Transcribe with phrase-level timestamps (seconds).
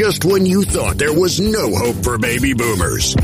[0.00, 3.14] just when you thought there was no hope for baby boomers.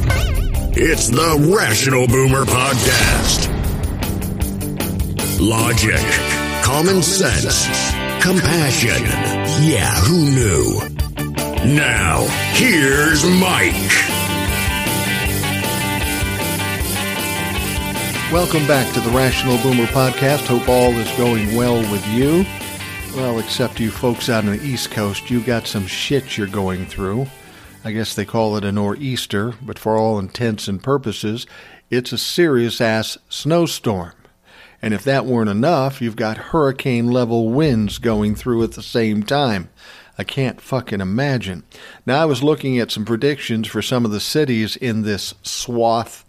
[0.76, 3.48] It's the Rational Boomer Podcast.
[5.40, 6.04] Logic,
[6.62, 7.64] common sense,
[8.22, 9.02] compassion.
[9.66, 11.74] Yeah, who knew?
[11.74, 13.72] Now, here's Mike.
[18.30, 20.46] Welcome back to the Rational Boomer Podcast.
[20.46, 22.44] Hope all is going well with you.
[23.16, 26.84] Well, except you folks out on the East Coast, you got some shit you're going
[26.84, 27.28] through.
[27.82, 31.46] I guess they call it a nor'easter, but for all intents and purposes,
[31.88, 34.12] it's a serious ass snowstorm.
[34.82, 39.22] And if that weren't enough, you've got hurricane level winds going through at the same
[39.22, 39.70] time.
[40.18, 41.64] I can't fucking imagine.
[42.04, 46.25] Now, I was looking at some predictions for some of the cities in this swath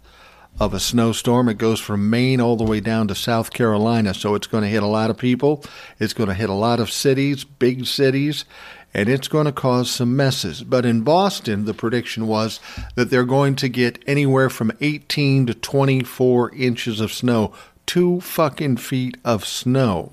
[0.60, 1.48] of a snowstorm.
[1.48, 4.68] It goes from Maine all the way down to South Carolina, so it's going to
[4.68, 5.64] hit a lot of people.
[5.98, 8.44] It's going to hit a lot of cities, big cities,
[8.92, 10.62] and it's going to cause some messes.
[10.62, 12.58] But in Boston, the prediction was
[12.94, 17.52] that they're going to get anywhere from 18 to 24 inches of snow,
[17.86, 20.12] two fucking feet of snow.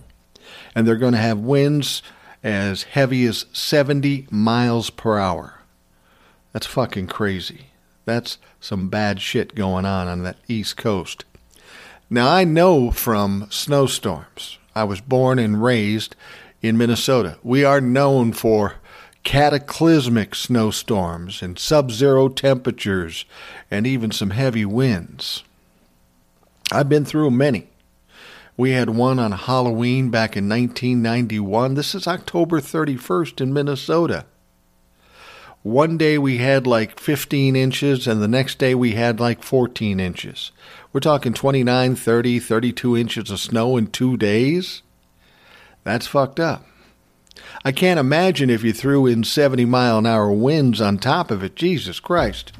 [0.75, 2.03] And they're going to have winds
[2.43, 5.61] as heavy as 70 miles per hour.
[6.53, 7.67] That's fucking crazy.
[8.05, 11.25] That's some bad shit going on on that East Coast.
[12.09, 14.59] Now, I know from snowstorms.
[14.75, 16.15] I was born and raised
[16.61, 17.37] in Minnesota.
[17.43, 18.75] We are known for
[19.23, 23.25] cataclysmic snowstorms and sub zero temperatures
[23.71, 25.43] and even some heavy winds.
[26.71, 27.69] I've been through many.
[28.55, 31.73] We had one on Halloween back in 1991.
[31.73, 34.25] This is October 31st in Minnesota.
[35.65, 39.99] One day we had like 15 inches, and the next day we had like 14
[39.99, 40.51] inches.
[40.93, 44.83] We're talking 29, 30, 32 inches of snow in two days.
[45.83, 46.67] That's fucked up.
[47.63, 51.43] I can't imagine if you threw in 70 mile an hour winds on top of
[51.43, 51.55] it.
[51.55, 52.51] Jesus Christ.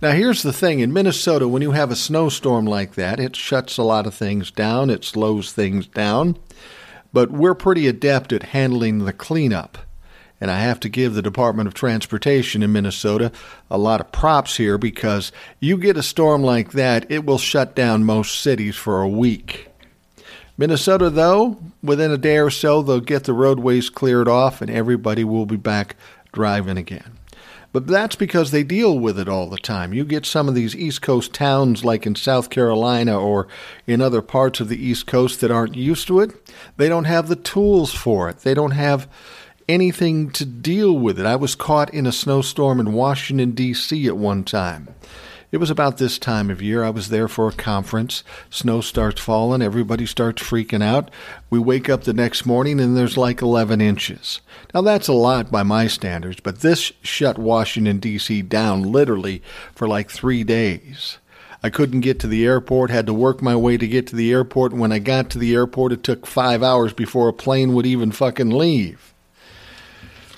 [0.00, 3.76] Now, here's the thing in Minnesota, when you have a snowstorm like that, it shuts
[3.76, 6.38] a lot of things down, it slows things down,
[7.12, 9.76] but we're pretty adept at handling the cleanup.
[10.40, 13.30] And I have to give the Department of Transportation in Minnesota
[13.70, 17.74] a lot of props here because you get a storm like that, it will shut
[17.74, 19.68] down most cities for a week.
[20.56, 25.24] Minnesota, though, within a day or so, they'll get the roadways cleared off and everybody
[25.24, 25.96] will be back
[26.32, 27.18] driving again.
[27.72, 29.94] But that's because they deal with it all the time.
[29.94, 33.46] You get some of these East Coast towns, like in South Carolina or
[33.86, 36.32] in other parts of the East Coast, that aren't used to it.
[36.76, 38.38] They don't have the tools for it.
[38.38, 39.08] They don't have
[39.70, 41.26] anything to deal with it.
[41.26, 44.06] I was caught in a snowstorm in Washington, D.C.
[44.08, 44.88] at one time.
[45.52, 46.84] It was about this time of year.
[46.84, 48.22] I was there for a conference.
[48.50, 49.62] Snow starts falling.
[49.62, 51.10] Everybody starts freaking out.
[51.50, 54.40] We wake up the next morning and there's like 11 inches.
[54.74, 58.42] Now, that's a lot by my standards, but this shut Washington, D.C.
[58.42, 59.42] down literally
[59.74, 61.18] for like three days.
[61.62, 64.32] I couldn't get to the airport, had to work my way to get to the
[64.32, 64.72] airport.
[64.72, 67.86] And when I got to the airport, it took five hours before a plane would
[67.86, 69.09] even fucking leave.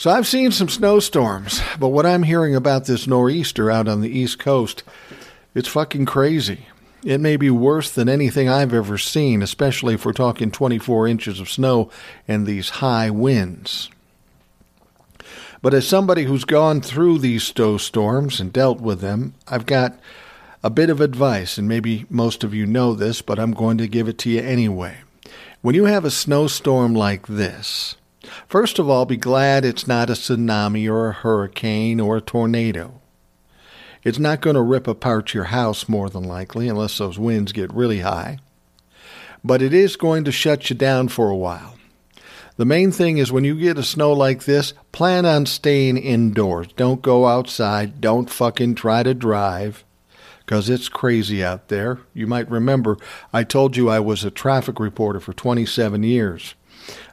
[0.03, 4.11] So I've seen some snowstorms, but what I'm hearing about this nor'easter out on the
[4.11, 4.83] East Coast,
[5.55, 6.67] it's fucking crazy.
[7.05, 11.39] It may be worse than anything I've ever seen, especially if we're talking 24 inches
[11.39, 11.89] of snow
[12.27, 13.91] and these high winds.
[15.63, 20.01] But as somebody who's gone through these snowstorms and dealt with them, I've got
[20.65, 23.87] a bit of advice, and maybe most of you know this, but I'm going to
[23.87, 24.97] give it to you anyway.
[25.61, 27.95] When you have a snowstorm like this,
[28.47, 33.01] First of all, be glad it's not a tsunami or a hurricane or a tornado.
[34.05, 37.73] It's not going to rip apart your house more than likely, unless those winds get
[37.73, 38.39] really high.
[39.45, 41.77] But it is going to shut you down for a while.
[42.57, 46.69] The main thing is when you get a snow like this, plan on staying indoors.
[46.77, 48.01] Don't go outside.
[48.01, 49.85] Don't fucking try to drive
[50.41, 52.01] because it's crazy out there.
[52.13, 52.99] You might remember
[53.33, 56.55] I told you I was a traffic reporter for 27 years.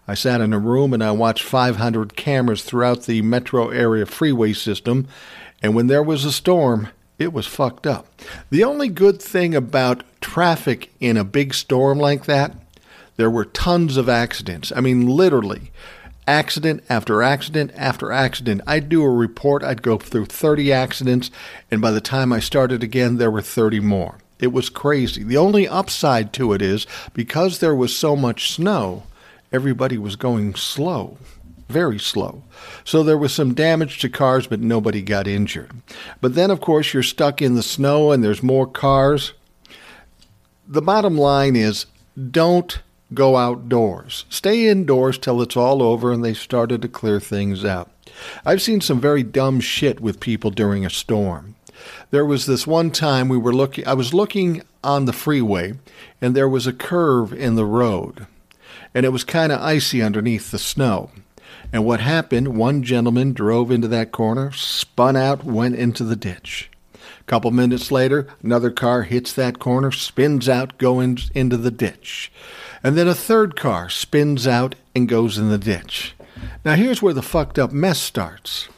[0.10, 4.54] I sat in a room and I watched 500 cameras throughout the metro area freeway
[4.54, 5.08] system,
[5.62, 6.88] and when there was a storm,
[7.20, 8.08] it was fucked up.
[8.50, 12.56] The only good thing about traffic in a big storm like that,
[13.18, 14.74] there were tons of accidents.
[14.76, 15.72] I mean, literally,
[16.26, 18.62] accident after accident after accident.
[18.66, 21.30] I'd do a report, I'd go through 30 accidents,
[21.70, 24.18] and by the time I started again, there were 30 more.
[24.40, 25.22] It was crazy.
[25.22, 29.04] The only upside to it is because there was so much snow,
[29.52, 31.18] everybody was going slow,
[31.68, 32.44] very slow.
[32.84, 35.72] So there was some damage to cars, but nobody got injured.
[36.22, 39.34] But then, of course, you're stuck in the snow and there's more cars.
[40.68, 41.86] The bottom line is
[42.32, 42.80] don't
[43.14, 44.26] go outdoors.
[44.30, 47.90] Stay indoors till it's all over and they started to clear things out.
[48.46, 51.56] I've seen some very dumb shit with people during a storm.
[52.12, 55.74] There was this one time we were looking I was looking on the freeway
[56.22, 58.28] and there was a curve in the road
[58.94, 61.12] and it was kind of icy underneath the snow.
[61.72, 66.70] And what happened, one gentleman drove into that corner, spun out, went into the ditch.
[66.96, 72.32] A couple minutes later, another car hits that corner, spins out, goes into the ditch.
[72.84, 76.16] And then a third car spins out and goes in the ditch.
[76.66, 78.70] Now, here's where the fucked up mess starts.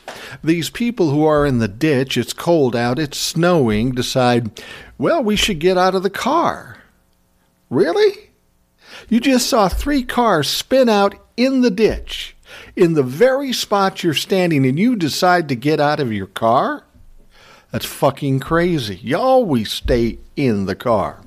[0.43, 4.61] These people who are in the ditch, it's cold out, it's snowing, decide,
[4.97, 6.77] well, we should get out of the car.
[7.69, 8.30] Really?
[9.09, 12.35] You just saw three cars spin out in the ditch,
[12.75, 16.83] in the very spot you're standing, and you decide to get out of your car?
[17.71, 18.97] That's fucking crazy.
[18.97, 21.21] You always stay in the car.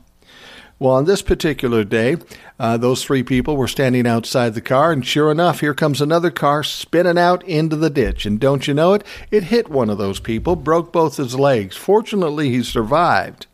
[0.78, 2.16] Well, on this particular day,
[2.58, 6.30] uh, those three people were standing outside the car, and sure enough, here comes another
[6.30, 8.26] car spinning out into the ditch.
[8.26, 9.04] And don't you know it?
[9.30, 11.76] It hit one of those people, broke both his legs.
[11.76, 13.46] Fortunately, he survived.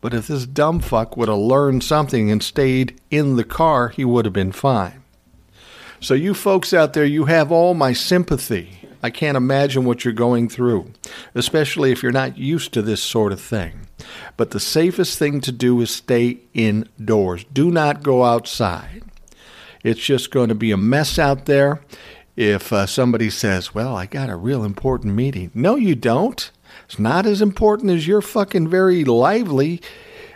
[0.00, 4.04] But if this dumb fuck would have learned something and stayed in the car, he
[4.04, 5.02] would have been fine.
[6.00, 8.78] So, you folks out there, you have all my sympathy.
[9.02, 10.92] I can't imagine what you're going through,
[11.34, 13.86] especially if you're not used to this sort of thing.
[14.36, 17.44] But the safest thing to do is stay indoors.
[17.52, 19.02] Do not go outside.
[19.82, 21.80] It's just going to be a mess out there
[22.36, 25.50] if uh, somebody says, Well, I got a real important meeting.
[25.54, 26.50] No, you don't.
[26.90, 29.80] It's not as important as your fucking very lively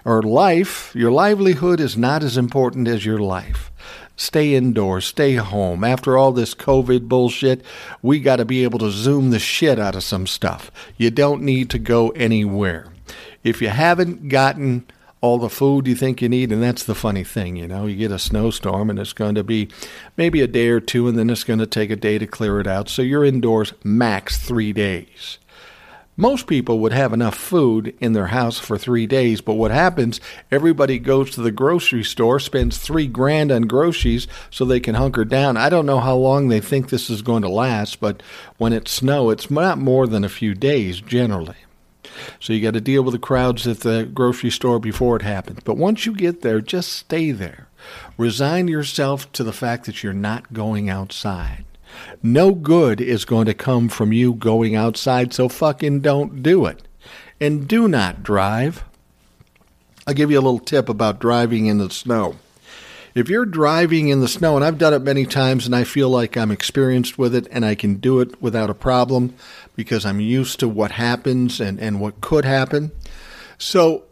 [0.04, 0.94] or life.
[0.94, 3.72] Your livelihood is not as important as your life.
[4.14, 5.82] Stay indoors, stay home.
[5.82, 7.64] After all this COVID bullshit,
[8.02, 10.70] we got to be able to zoom the shit out of some stuff.
[10.96, 12.86] You don't need to go anywhere.
[13.42, 14.86] If you haven't gotten
[15.20, 17.96] all the food you think you need, and that's the funny thing, you know, you
[17.96, 19.70] get a snowstorm and it's going to be
[20.16, 22.60] maybe a day or two, and then it's going to take a day to clear
[22.60, 22.88] it out.
[22.88, 25.38] So you're indoors max three days.
[26.16, 30.20] Most people would have enough food in their house for three days, but what happens,
[30.48, 35.24] everybody goes to the grocery store, spends three grand on groceries so they can hunker
[35.24, 35.56] down.
[35.56, 38.22] I don't know how long they think this is going to last, but
[38.58, 41.56] when it's snow, it's not more than a few days generally.
[42.38, 45.60] So you got to deal with the crowds at the grocery store before it happens.
[45.64, 47.66] But once you get there, just stay there.
[48.16, 51.64] Resign yourself to the fact that you're not going outside.
[52.22, 56.82] No good is going to come from you going outside, so fucking don't do it.
[57.40, 58.84] And do not drive.
[60.06, 62.36] I'll give you a little tip about driving in the snow.
[63.14, 66.08] If you're driving in the snow, and I've done it many times and I feel
[66.08, 69.34] like I'm experienced with it and I can do it without a problem
[69.76, 72.90] because I'm used to what happens and, and what could happen.
[73.56, 74.04] So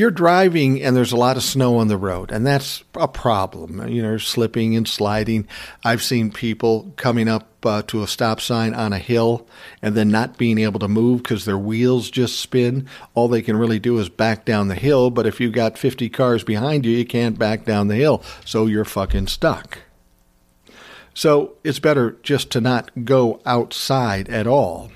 [0.00, 3.86] you're driving and there's a lot of snow on the road, and that's a problem.
[3.86, 5.46] You know, slipping and sliding.
[5.84, 9.46] I've seen people coming up uh, to a stop sign on a hill
[9.82, 12.88] and then not being able to move because their wheels just spin.
[13.14, 16.08] All they can really do is back down the hill, but if you've got 50
[16.08, 19.80] cars behind you, you can't back down the hill, so you're fucking stuck.
[21.12, 24.90] So it's better just to not go outside at all.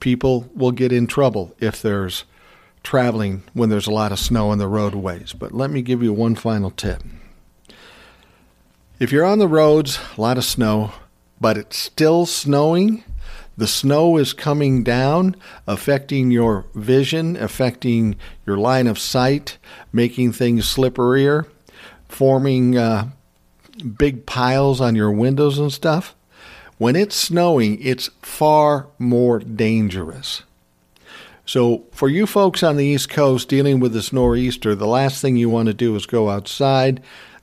[0.00, 2.24] People will get in trouble if there's
[2.86, 5.32] traveling when there's a lot of snow on the roadways.
[5.32, 7.02] But let me give you one final tip.
[9.00, 10.92] If you're on the roads, a lot of snow,
[11.40, 13.02] but it's still snowing,
[13.56, 15.34] the snow is coming down,
[15.66, 18.14] affecting your vision, affecting
[18.46, 19.58] your line of sight,
[19.92, 21.44] making things slipperier,
[22.08, 23.08] forming uh,
[23.98, 26.14] big piles on your windows and stuff.
[26.78, 30.44] When it's snowing, it's far more dangerous.
[31.46, 35.36] So, for you folks on the East Coast dealing with this nor'easter, the last thing
[35.36, 37.00] you want to do is go outside.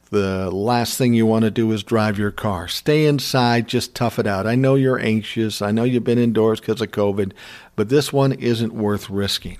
[0.09, 2.67] The last thing you want to do is drive your car.
[2.67, 4.45] Stay inside, just tough it out.
[4.45, 5.61] I know you're anxious.
[5.61, 7.31] I know you've been indoors because of COVID,
[7.77, 9.57] but this one isn't worth risking.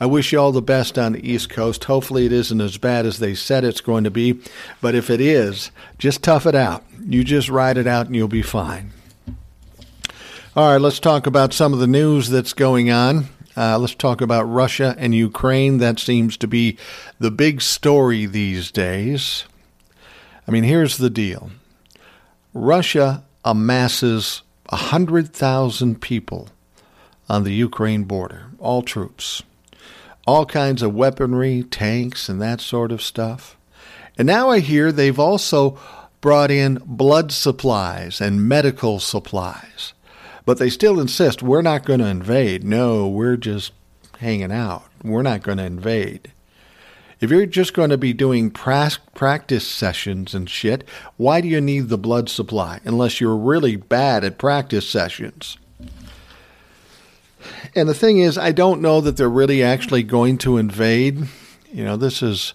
[0.00, 1.84] I wish you all the best on the East Coast.
[1.84, 4.40] Hopefully, it isn't as bad as they said it's going to be,
[4.80, 6.84] but if it is, just tough it out.
[7.00, 8.92] You just ride it out and you'll be fine.
[10.56, 13.28] All right, let's talk about some of the news that's going on.
[13.56, 15.78] Uh, let's talk about Russia and Ukraine.
[15.78, 16.76] That seems to be
[17.18, 19.44] the big story these days.
[20.46, 21.50] I mean, here's the deal
[22.52, 26.48] Russia amasses 100,000 people
[27.28, 29.42] on the Ukraine border, all troops,
[30.26, 33.56] all kinds of weaponry, tanks, and that sort of stuff.
[34.16, 35.78] And now I hear they've also
[36.20, 39.92] brought in blood supplies and medical supplies.
[40.44, 42.64] But they still insist we're not going to invade.
[42.64, 43.72] No, we're just
[44.18, 44.84] hanging out.
[45.02, 46.32] We're not going to invade.
[47.20, 50.86] If you're just going to be doing practice sessions and shit,
[51.16, 55.56] why do you need the blood supply unless you're really bad at practice sessions?
[57.74, 61.28] And the thing is, I don't know that they're really actually going to invade.
[61.72, 62.54] You know, this is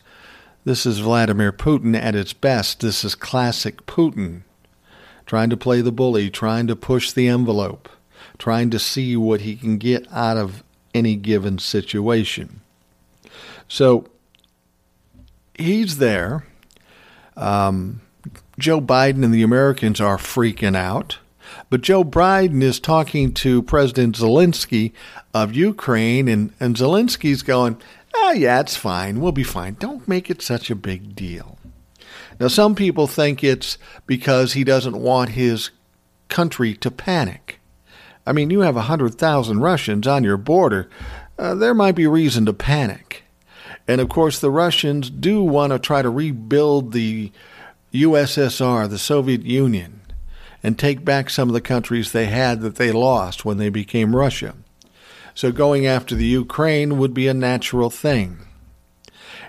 [0.65, 2.81] this is Vladimir Putin at its best.
[2.81, 4.41] This is classic Putin,
[5.29, 7.87] trying to play the bully, trying to push the envelope,
[8.39, 12.61] trying to see what he can get out of any given situation.
[13.67, 14.07] So
[15.53, 16.47] he's there.
[17.37, 18.01] Um,
[18.57, 21.19] Joe Biden and the Americans are freaking out.
[21.69, 24.93] But Joe Biden is talking to President Zelensky
[25.31, 27.79] of Ukraine, and, and Zelensky's going,
[28.15, 29.21] oh, yeah, it's fine.
[29.21, 29.75] We'll be fine.
[29.75, 31.58] Don't make it such a big deal.
[32.39, 33.77] Now, some people think it's
[34.07, 35.71] because he doesn't want his
[36.29, 37.59] country to panic.
[38.25, 40.89] I mean, you have 100,000 Russians on your border.
[41.37, 43.23] Uh, there might be reason to panic.
[43.87, 47.31] And of course, the Russians do want to try to rebuild the
[47.93, 50.01] USSR, the Soviet Union,
[50.61, 54.15] and take back some of the countries they had that they lost when they became
[54.15, 54.53] Russia.
[55.33, 58.39] So going after the Ukraine would be a natural thing.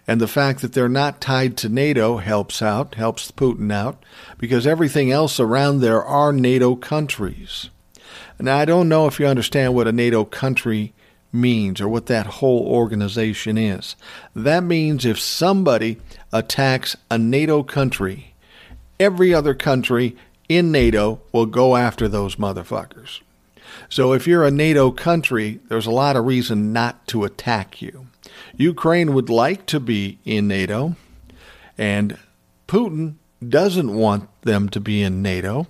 [0.06, 4.02] And the fact that they're not tied to NATO helps out, helps Putin out,
[4.38, 7.70] because everything else around there are NATO countries.
[8.38, 10.94] Now, I don't know if you understand what a NATO country
[11.32, 13.96] means or what that whole organization is.
[14.34, 15.98] That means if somebody
[16.32, 18.34] attacks a NATO country,
[18.98, 20.16] every other country
[20.48, 23.20] in NATO will go after those motherfuckers.
[23.88, 28.06] So if you're a NATO country, there's a lot of reason not to attack you.
[28.60, 30.94] Ukraine would like to be in NATO,
[31.78, 32.18] and
[32.68, 33.14] Putin
[33.46, 35.66] doesn't want them to be in NATO.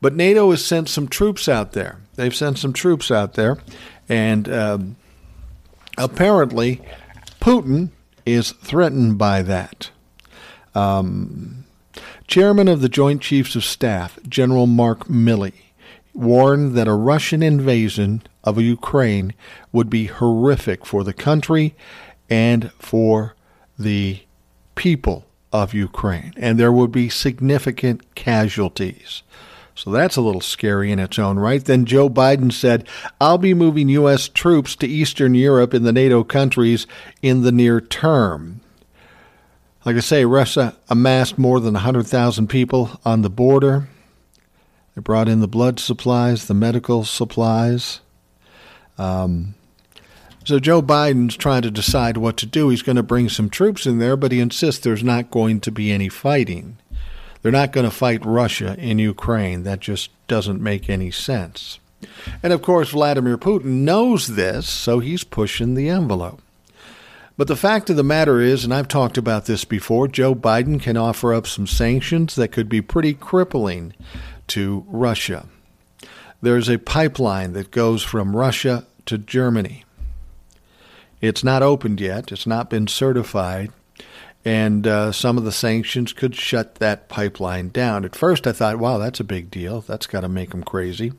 [0.00, 2.00] But NATO has sent some troops out there.
[2.16, 3.58] They've sent some troops out there,
[4.08, 4.96] and um,
[5.96, 6.82] apparently,
[7.40, 7.90] Putin
[8.24, 9.90] is threatened by that.
[10.74, 11.64] Um,
[12.26, 15.54] Chairman of the Joint Chiefs of Staff, General Mark Milley,
[16.12, 19.32] warned that a Russian invasion of Ukraine
[19.72, 21.74] would be horrific for the country
[22.28, 23.34] and for
[23.78, 24.20] the
[24.74, 29.22] people of Ukraine, and there would be significant casualties.
[29.74, 31.62] So that's a little scary in its own right.
[31.62, 32.88] Then Joe Biden said,
[33.20, 34.26] I'll be moving U.S.
[34.26, 36.86] troops to Eastern Europe and the NATO countries
[37.20, 38.62] in the near term.
[39.84, 43.86] Like I say, Russia amassed more than 100,000 people on the border.
[44.94, 48.00] They brought in the blood supplies, the medical supplies.
[48.96, 49.54] Um,
[50.46, 52.68] so Joe Biden's trying to decide what to do.
[52.68, 55.72] He's going to bring some troops in there, but he insists there's not going to
[55.72, 56.78] be any fighting.
[57.42, 59.64] They're not going to fight Russia in Ukraine.
[59.64, 61.80] That just doesn't make any sense.
[62.44, 66.40] And of course, Vladimir Putin knows this, so he's pushing the envelope.
[67.36, 70.80] But the fact of the matter is, and I've talked about this before, Joe Biden
[70.80, 73.94] can offer up some sanctions that could be pretty crippling
[74.46, 75.46] to Russia.
[76.40, 79.84] There's a pipeline that goes from Russia to Germany.
[81.26, 83.72] It's not opened yet, it's not been certified,
[84.44, 88.04] and uh, some of the sanctions could shut that pipeline down.
[88.04, 89.80] At first, I thought, wow, that's a big deal.
[89.80, 91.12] That's got to make them crazy.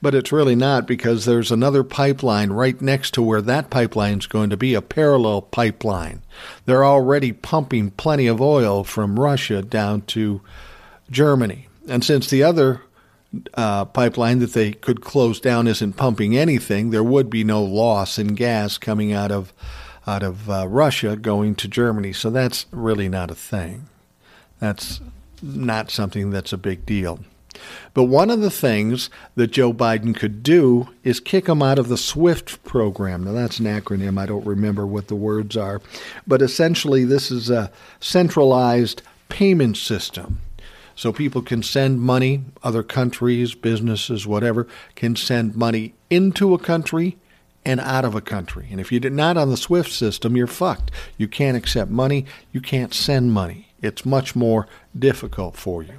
[0.00, 4.26] But it's really not because there's another pipeline right next to where that pipeline is
[4.26, 6.22] going to be, a parallel pipeline.
[6.64, 10.40] They're already pumping plenty of oil from Russia down to
[11.10, 11.68] Germany.
[11.86, 12.80] And since the other
[13.54, 18.18] uh, pipeline that they could close down isn't pumping anything, there would be no loss
[18.18, 19.52] in gas coming out of
[20.06, 22.12] out of uh, Russia going to Germany.
[22.12, 23.88] So that's really not a thing.
[24.58, 25.00] That's
[25.40, 27.20] not something that's a big deal.
[27.94, 31.88] But one of the things that Joe Biden could do is kick them out of
[31.88, 33.24] the SWIFT program.
[33.24, 34.18] Now, that's an acronym.
[34.18, 35.80] I don't remember what the words are.
[36.26, 37.70] But essentially, this is a
[38.00, 40.40] centralized payment system.
[40.94, 47.16] So people can send money, other countries, businesses, whatever, can send money into a country
[47.64, 48.68] and out of a country.
[48.70, 50.90] And if you're not on the SWIFT system, you're fucked.
[51.16, 53.68] You can't accept money, you can't send money.
[53.80, 54.66] It's much more
[54.98, 55.94] difficult for you.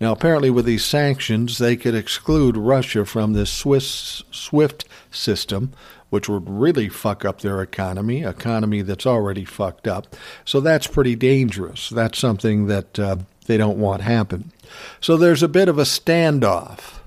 [0.00, 5.72] Now, apparently, with these sanctions, they could exclude Russia from this Swiss SWIFT system,
[6.08, 10.16] which would really fuck up their economy, economy that's already fucked up.
[10.44, 11.90] So that's pretty dangerous.
[11.90, 13.16] That's something that uh,
[13.50, 14.52] they don't want happen.
[15.00, 17.00] So there's a bit of a standoff.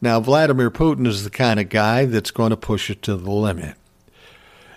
[0.00, 3.30] Now, Vladimir Putin is the kind of guy that's going to push it to the
[3.32, 3.74] limit.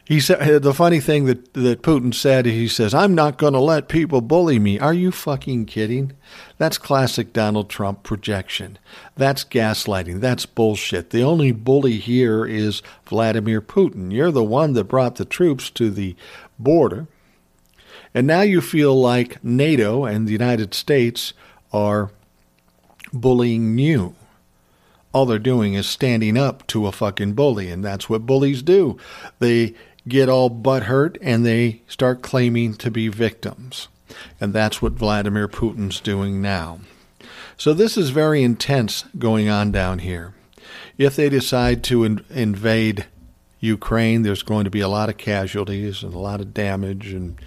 [0.04, 3.54] He said the funny thing that, that Putin said, is he says, I'm not going
[3.54, 4.80] to let people bully me.
[4.80, 6.14] Are you fucking kidding?
[6.58, 8.80] That's classic Donald Trump projection.
[9.16, 10.20] That's gaslighting.
[10.20, 11.12] That's bullshit.
[11.12, 14.12] The only bully here is Vladimir Putin.
[14.12, 16.16] You're the one that brought the troops to the
[16.58, 17.08] border.
[18.18, 21.34] And now you feel like NATO and the United States
[21.72, 22.10] are
[23.14, 24.16] bullying you.
[25.14, 28.98] All they're doing is standing up to a fucking bully, and that's what bullies do.
[29.38, 29.76] They
[30.08, 33.88] get all butthurt and they start claiming to be victims.
[34.42, 36.80] And that's what Vladimir Putin's doing now.
[37.56, 40.34] So this is very intense going on down here.
[40.98, 43.06] If they decide to in- invade
[43.60, 47.40] Ukraine, there's going to be a lot of casualties and a lot of damage and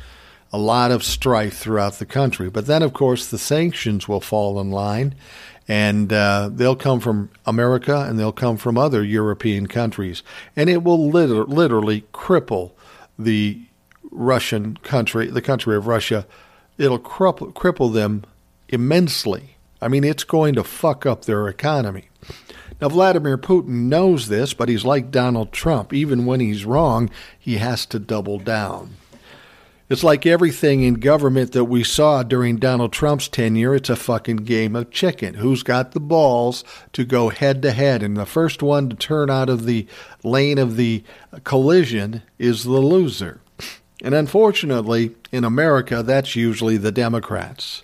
[0.52, 2.50] a lot of strife throughout the country.
[2.50, 5.14] But then, of course, the sanctions will fall in line,
[5.68, 10.22] and uh, they'll come from America and they'll come from other European countries,
[10.56, 12.72] and it will liter- literally cripple
[13.18, 13.62] the
[14.10, 16.26] Russian country, the country of Russia.
[16.78, 18.24] It'll cripple, cripple them
[18.68, 19.56] immensely.
[19.80, 22.08] I mean, it's going to fuck up their economy.
[22.80, 25.92] Now, Vladimir Putin knows this, but he's like Donald Trump.
[25.92, 28.94] Even when he's wrong, he has to double down.
[29.90, 33.74] It's like everything in government that we saw during Donald Trump's tenure.
[33.74, 35.34] It's a fucking game of chicken.
[35.34, 38.00] Who's got the balls to go head to head?
[38.00, 39.88] And the first one to turn out of the
[40.22, 41.02] lane of the
[41.42, 43.40] collision is the loser.
[44.00, 47.82] And unfortunately, in America, that's usually the Democrats.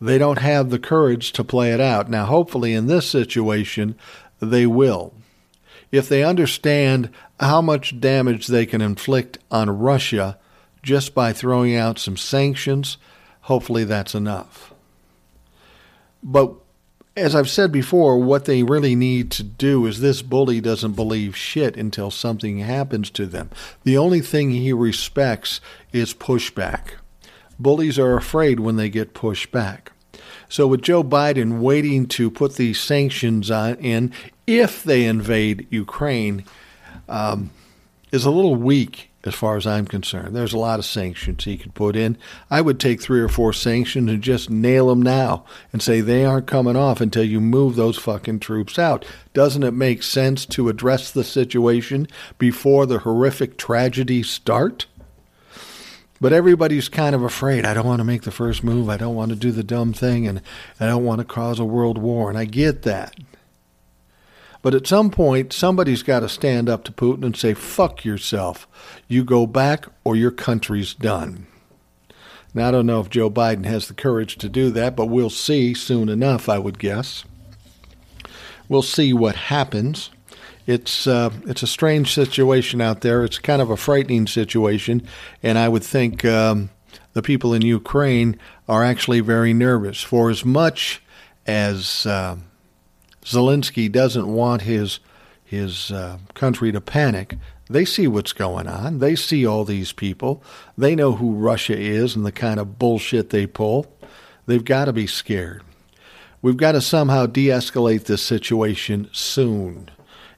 [0.00, 2.10] They don't have the courage to play it out.
[2.10, 3.96] Now, hopefully, in this situation,
[4.40, 5.14] they will.
[5.92, 10.38] If they understand how much damage they can inflict on Russia
[10.86, 12.96] just by throwing out some sanctions,
[13.42, 14.72] hopefully that's enough.
[16.22, 16.54] But
[17.16, 21.36] as I've said before, what they really need to do is this bully doesn't believe
[21.36, 23.50] shit until something happens to them.
[23.82, 25.60] The only thing he respects
[25.92, 26.92] is pushback.
[27.58, 29.90] Bullies are afraid when they get pushed back.
[30.48, 34.12] So, with Joe Biden waiting to put these sanctions on, in
[34.46, 36.44] if they invade Ukraine,
[37.08, 37.50] um,
[38.12, 40.34] is a little weak as far as I'm concerned.
[40.34, 42.16] There's a lot of sanctions he could put in.
[42.50, 46.24] I would take three or four sanctions and just nail them now and say they
[46.24, 49.04] aren't coming off until you move those fucking troops out.
[49.34, 54.86] Doesn't it make sense to address the situation before the horrific tragedies start?
[56.20, 57.66] But everybody's kind of afraid.
[57.66, 58.88] I don't want to make the first move.
[58.88, 60.40] I don't want to do the dumb thing, and
[60.80, 62.30] I don't want to cause a world war.
[62.30, 63.14] And I get that.
[64.66, 68.66] But at some point, somebody's got to stand up to Putin and say, fuck yourself.
[69.06, 71.46] You go back or your country's done.
[72.52, 75.30] Now, I don't know if Joe Biden has the courage to do that, but we'll
[75.30, 77.22] see soon enough, I would guess.
[78.68, 80.10] We'll see what happens.
[80.66, 83.22] It's uh, it's a strange situation out there.
[83.22, 85.06] It's kind of a frightening situation,
[85.44, 86.70] and I would think um,
[87.12, 88.36] the people in Ukraine
[88.68, 90.02] are actually very nervous.
[90.02, 91.00] For as much
[91.46, 92.34] as uh,
[93.26, 95.00] Zelensky doesn't want his
[95.44, 97.36] his uh, country to panic,
[97.68, 98.98] they see what's going on.
[98.98, 100.42] They see all these people.
[100.76, 103.86] They know who Russia is and the kind of bullshit they pull.
[104.46, 105.62] They've got to be scared.
[106.42, 109.90] We've got to somehow de escalate this situation soon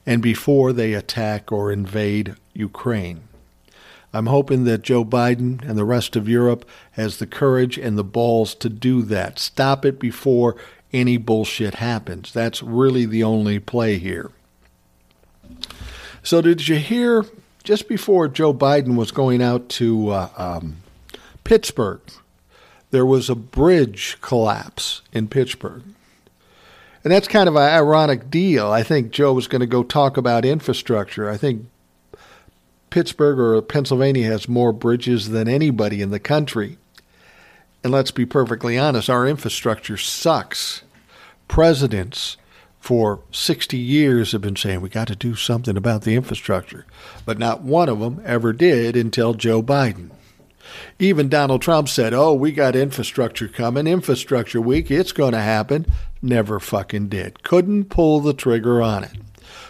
[0.05, 3.21] and before they attack or invade Ukraine.
[4.11, 8.03] I'm hoping that Joe Biden and the rest of Europe has the courage and the
[8.03, 9.37] balls to do that.
[9.37, 10.55] Stop it before
[10.91, 12.33] any bullshit happens.
[12.33, 14.31] That's really the only play here.
[16.23, 17.25] So, did you hear
[17.63, 20.77] just before Joe Biden was going out to uh, um,
[21.43, 22.01] Pittsburgh,
[22.91, 25.83] there was a bridge collapse in Pittsburgh?
[27.03, 28.71] And that's kind of an ironic deal.
[28.71, 31.29] I think Joe was going to go talk about infrastructure.
[31.29, 31.65] I think
[32.89, 36.78] Pittsburgh or Pennsylvania has more bridges than anybody in the country.
[37.83, 40.83] And let's be perfectly honest, our infrastructure sucks.
[41.47, 42.37] Presidents
[42.79, 46.85] for 60 years have been saying we got to do something about the infrastructure,
[47.25, 50.09] but not one of them ever did until Joe Biden.
[50.99, 55.85] Even Donald Trump said, Oh, we got infrastructure coming, infrastructure week, it's going to happen.
[56.21, 57.43] Never fucking did.
[57.43, 59.13] Couldn't pull the trigger on it.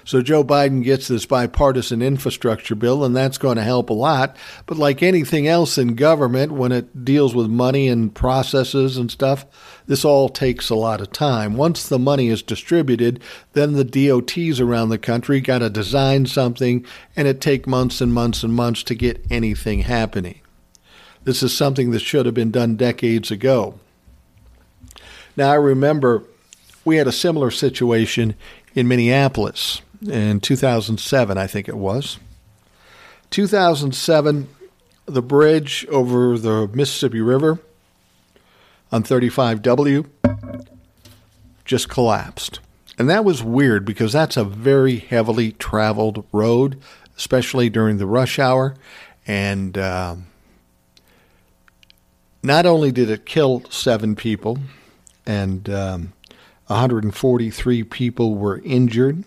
[0.03, 4.35] So Joe Biden gets this bipartisan infrastructure bill, and that's going to help a lot.
[4.65, 9.45] But like anything else in government, when it deals with money and processes and stuff,
[9.85, 11.55] this all takes a lot of time.
[11.55, 13.21] Once the money is distributed,
[13.53, 18.13] then the DOTs around the country got to design something, and it take months and
[18.13, 20.41] months and months to get anything happening.
[21.23, 23.79] This is something that should have been done decades ago.
[25.35, 26.23] Now, I remember
[26.85, 28.35] we had a similar situation
[28.75, 32.19] in Minneapolis in 2007, I think it was.
[33.31, 34.47] 2007,
[35.05, 37.59] the bridge over the Mississippi River
[38.91, 40.07] on 35W
[41.65, 42.59] just collapsed.
[42.97, 46.79] And that was weird because that's a very heavily traveled road,
[47.15, 48.75] especially during the rush hour.
[49.27, 50.27] And um,
[52.41, 54.57] not only did it kill seven people
[55.25, 56.13] and um,
[56.69, 59.23] 143 people were injured,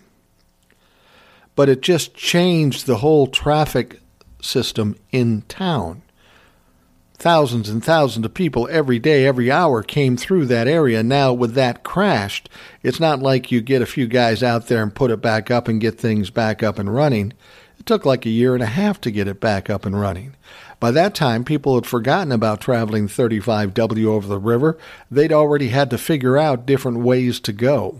[1.56, 4.00] but it just changed the whole traffic
[4.40, 6.02] system in town.
[7.14, 11.02] Thousands and thousands of people every day, every hour came through that area.
[11.02, 12.48] Now, with that crashed,
[12.82, 15.68] it's not like you get a few guys out there and put it back up
[15.68, 17.32] and get things back up and running.
[17.78, 20.34] It took like a year and a half to get it back up and running.
[20.82, 24.76] By that time, people had forgotten about traveling 35W over the river.
[25.12, 27.98] They'd already had to figure out different ways to go.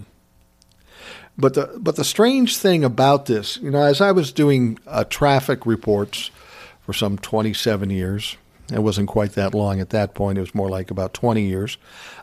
[1.39, 5.05] But the but the strange thing about this, you know, as I was doing uh,
[5.05, 6.33] traffic reports
[6.81, 8.37] for some 27 years,
[8.73, 10.39] it wasn't quite that long at that point.
[10.39, 11.79] It was more like about 20 years.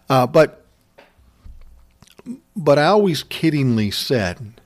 [0.09, 0.65] Uh, but
[2.57, 4.59] but I always kiddingly said,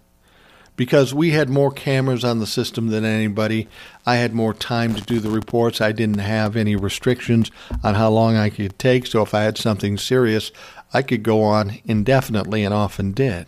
[0.76, 3.68] because we had more cameras on the system than anybody,
[4.06, 5.82] I had more time to do the reports.
[5.82, 7.52] I didn't have any restrictions
[7.84, 9.06] on how long I could take.
[9.06, 10.52] So if I had something serious,
[10.94, 13.48] I could go on indefinitely and often did.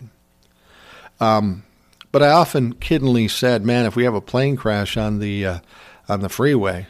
[1.19, 1.63] Um,
[2.11, 5.59] but I often kiddingly said, "Man, if we have a plane crash on the uh,
[6.07, 6.87] on the freeway,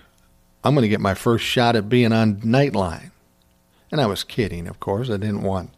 [0.63, 3.11] I'm going to get my first shot at being on Nightline."
[3.91, 5.09] And I was kidding, of course.
[5.09, 5.71] I didn't want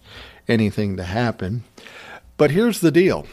[0.48, 1.63] anything to happen.
[2.38, 3.28] But here's the deal.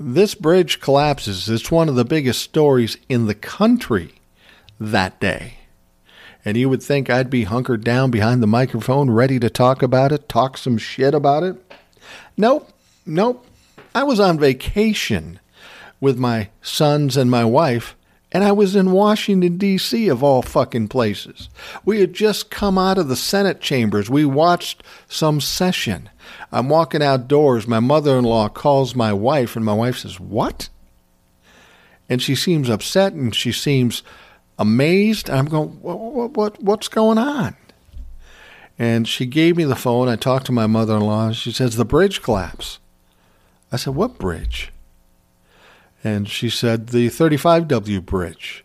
[0.00, 1.48] This bridge collapses.
[1.48, 4.14] It's one of the biggest stories in the country
[4.78, 5.54] that day.
[6.44, 10.12] And you would think I'd be hunkered down behind the microphone, ready to talk about
[10.12, 11.56] it, talk some shit about it.
[12.36, 12.70] Nope.
[13.04, 13.44] Nope.
[13.92, 15.40] I was on vacation
[16.00, 17.96] with my sons and my wife,
[18.30, 21.48] and I was in Washington, D.C., of all fucking places.
[21.84, 24.10] We had just come out of the Senate chambers.
[24.10, 26.10] We watched some session.
[26.52, 27.66] I'm walking outdoors.
[27.66, 30.68] My mother in law calls my wife, and my wife says, What?
[32.08, 34.02] And she seems upset and she seems
[34.58, 35.28] amazed.
[35.28, 37.56] I'm going, what, what, What's going on?
[38.78, 40.08] And she gave me the phone.
[40.08, 41.32] I talked to my mother in law.
[41.32, 42.78] She says, The bridge collapsed.
[43.72, 44.70] I said, What bridge?
[46.04, 48.64] And she said, The 35W bridge.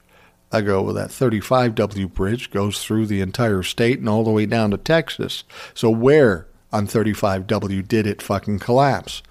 [0.51, 4.45] I go, Well, that 35W bridge goes through the entire state and all the way
[4.45, 5.43] down to Texas.
[5.73, 9.23] So where on 35W did it fucking collapse?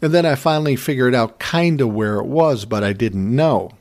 [0.00, 3.72] And then I finally figured out kind of where it was, but I didn't know.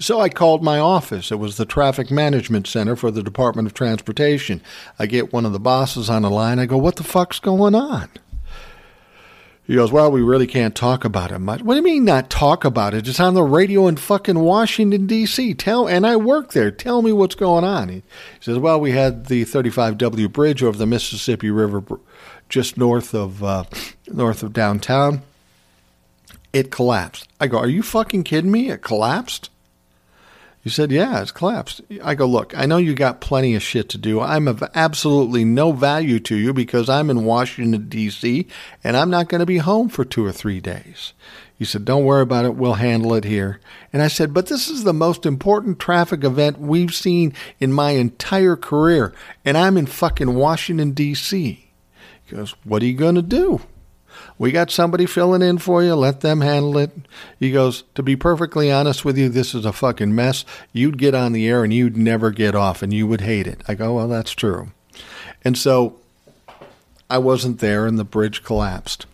[0.00, 1.30] So I called my office.
[1.30, 4.60] It was the Traffic Management Center for the Department of Transportation.
[4.98, 6.58] I get one of the bosses on the line.
[6.58, 8.08] I go, What the fuck's going on?
[9.66, 11.62] He goes, Well, we really can't talk about it much.
[11.62, 13.08] What do you mean not talk about it?
[13.08, 15.54] It's on the radio in fucking Washington, D.C.
[15.54, 16.70] Tell, and I work there.
[16.70, 17.88] Tell me what's going on.
[17.88, 18.02] He
[18.40, 21.82] says, Well, we had the 35W bridge over the Mississippi River
[22.50, 23.64] just north of, uh,
[24.06, 25.22] north of downtown.
[26.52, 27.28] It collapsed.
[27.40, 28.68] I go, Are you fucking kidding me?
[28.68, 29.48] It collapsed?
[30.64, 31.82] He said, Yeah, it's collapsed.
[32.02, 34.22] I go, Look, I know you got plenty of shit to do.
[34.22, 38.48] I'm of absolutely no value to you because I'm in Washington, D.C.,
[38.82, 41.12] and I'm not going to be home for two or three days.
[41.54, 42.54] He said, Don't worry about it.
[42.54, 43.60] We'll handle it here.
[43.92, 47.90] And I said, But this is the most important traffic event we've seen in my
[47.90, 49.12] entire career,
[49.44, 51.68] and I'm in fucking Washington, D.C.
[52.24, 53.60] He goes, What are you going to do?
[54.36, 55.94] We got somebody filling in for you.
[55.94, 56.90] Let them handle it.
[57.38, 60.44] He goes, To be perfectly honest with you, this is a fucking mess.
[60.72, 63.62] You'd get on the air and you'd never get off and you would hate it.
[63.68, 64.72] I go, Well, that's true.
[65.44, 66.00] And so
[67.08, 69.06] I wasn't there and the bridge collapsed.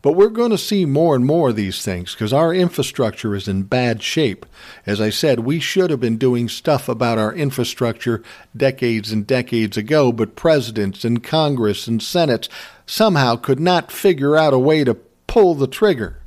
[0.00, 3.48] But we're going to see more and more of these things because our infrastructure is
[3.48, 4.46] in bad shape.
[4.86, 8.22] As I said, we should have been doing stuff about our infrastructure
[8.56, 12.48] decades and decades ago, but presidents and Congress and Senates
[12.88, 14.94] somehow could not figure out a way to
[15.26, 16.20] pull the trigger.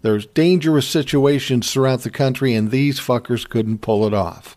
[0.00, 4.56] There's dangerous situations throughout the country, and these fuckers couldn't pull it off.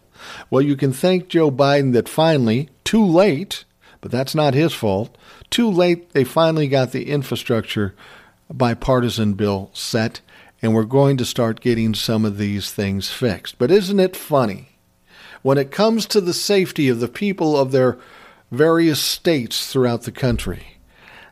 [0.50, 3.66] Well, you can thank Joe Biden that finally, too late,
[4.02, 5.16] but that's not his fault,
[5.52, 7.94] too late, they finally got the infrastructure
[8.52, 10.22] bipartisan bill set,
[10.62, 13.58] and we're going to start getting some of these things fixed.
[13.58, 14.70] But isn't it funny?
[15.44, 18.00] When it comes to the safety of the people of their
[18.52, 20.75] various states throughout the country,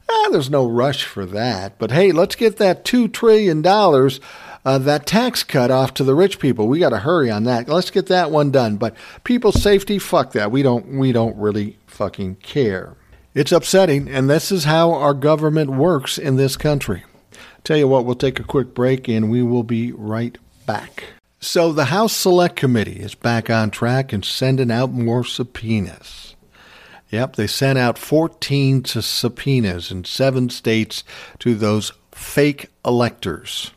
[0.10, 1.78] ah, there's no rush for that.
[1.78, 6.40] But hey, let's get that $2 trillion, uh, that tax cut off to the rich
[6.40, 6.68] people.
[6.68, 7.68] We got to hurry on that.
[7.68, 8.78] Let's get that one done.
[8.78, 10.52] But people's safety, fuck that.
[10.52, 12.96] We don't, we don't really fucking care.
[13.34, 17.04] It's upsetting, and this is how our government works in this country.
[17.64, 21.06] Tell you what, we'll take a quick break and we will be right back.
[21.40, 26.33] So, the House Select Committee is back on track and sending out more subpoenas.
[27.14, 31.04] Yep, they sent out 14 subpoenas in seven states
[31.38, 33.70] to those fake electors.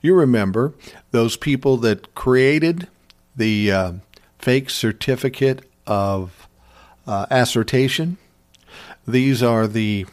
[0.00, 0.72] You remember
[1.10, 2.88] those people that created
[3.36, 3.92] the uh,
[4.38, 6.48] fake certificate of
[7.06, 8.16] uh, assertion.
[9.06, 10.06] These are the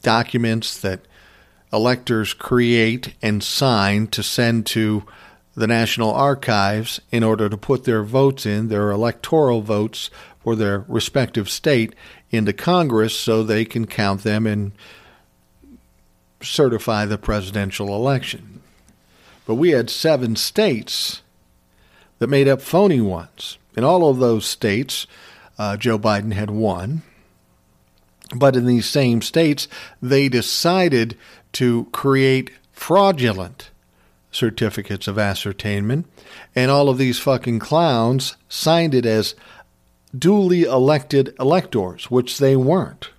[0.00, 1.00] documents that
[1.72, 5.02] electors create and sign to send to
[5.56, 10.08] the National Archives in order to put their votes in, their electoral votes
[10.42, 11.94] for their respective state,
[12.30, 14.72] into Congress so they can count them and
[16.42, 18.60] certify the presidential election.
[19.46, 21.22] But we had seven states
[22.18, 23.58] that made up phony ones.
[23.76, 25.06] In all of those states,
[25.58, 27.02] uh, Joe Biden had won.
[28.34, 29.66] But in these same states,
[30.00, 31.16] they decided
[31.52, 33.70] to create fraudulent
[34.30, 36.06] certificates of ascertainment,
[36.54, 39.34] and all of these fucking clowns signed it as
[40.16, 43.10] duly elected electors, which they weren't.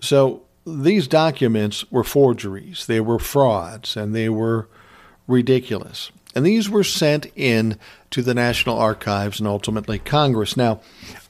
[0.00, 4.68] So these documents were forgeries, they were frauds, and they were
[5.26, 6.10] ridiculous.
[6.34, 7.78] And these were sent in
[8.10, 10.56] to the National Archives and ultimately Congress.
[10.56, 10.80] Now,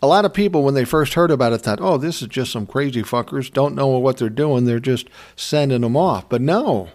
[0.01, 2.53] a lot of people, when they first heard about it, thought, oh, this is just
[2.53, 6.29] some crazy fuckers, don't know what they're doing, they're just sending them off.
[6.29, 6.89] But no,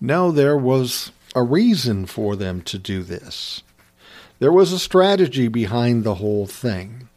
[0.00, 3.62] no, there was a reason for them to do this.
[4.40, 7.08] There was a strategy behind the whole thing.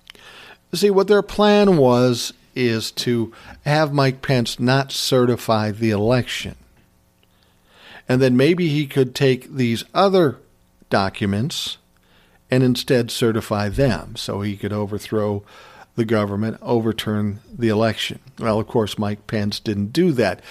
[0.73, 3.33] See, what their plan was is to
[3.65, 6.55] have Mike Pence not certify the election.
[8.09, 10.37] And then maybe he could take these other
[10.89, 11.77] documents
[12.51, 15.43] and instead certify them so he could overthrow
[15.95, 18.19] the government, overturn the election.
[18.37, 20.41] Well, of course, Mike Pence didn't do that.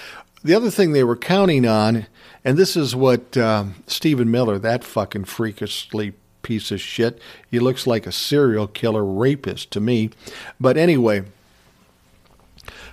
[0.43, 2.07] The other thing they were counting on,
[2.43, 7.87] and this is what um, Stephen Miller, that fucking freakishly piece of shit, he looks
[7.87, 10.11] like a serial killer rapist to me.
[10.59, 11.23] But anyway,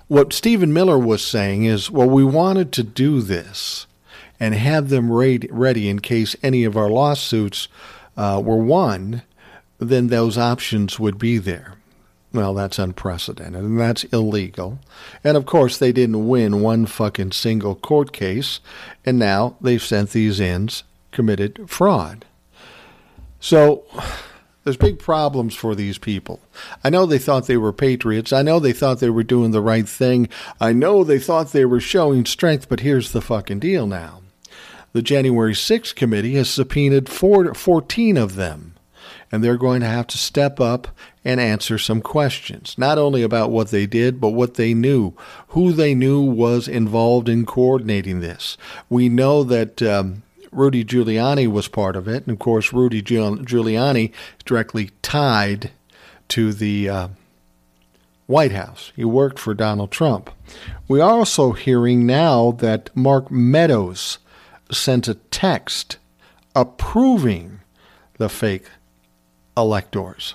[0.08, 3.86] what Stephen Miller was saying is, well, we wanted to do this
[4.40, 7.68] and have them ready in case any of our lawsuits
[8.16, 9.22] uh, were won,
[9.78, 11.74] then those options would be there.
[12.32, 14.78] Well, that's unprecedented and that's illegal.
[15.24, 18.60] And of course, they didn't win one fucking single court case,
[19.04, 22.24] and now they've sent these ins committed fraud.
[23.40, 23.84] So
[24.64, 26.40] there's big problems for these people.
[26.84, 28.32] I know they thought they were patriots.
[28.32, 30.28] I know they thought they were doing the right thing.
[30.60, 34.20] I know they thought they were showing strength, but here's the fucking deal now.
[34.92, 38.74] The January 6th committee has subpoenaed four, 14 of them
[39.32, 40.88] and they're going to have to step up
[41.24, 45.14] and answer some questions, not only about what they did, but what they knew,
[45.48, 48.56] who they knew was involved in coordinating this.
[48.88, 49.82] We know that.
[49.82, 55.70] Um, Rudy Giuliani was part of it, and of course, Rudy Giuliani is directly tied
[56.28, 57.08] to the uh,
[58.26, 58.92] White House.
[58.96, 60.30] He worked for Donald Trump.
[60.88, 64.18] We are also hearing now that Mark Meadows
[64.70, 65.98] sent a text
[66.54, 67.60] approving
[68.18, 68.66] the fake
[69.56, 70.34] electors.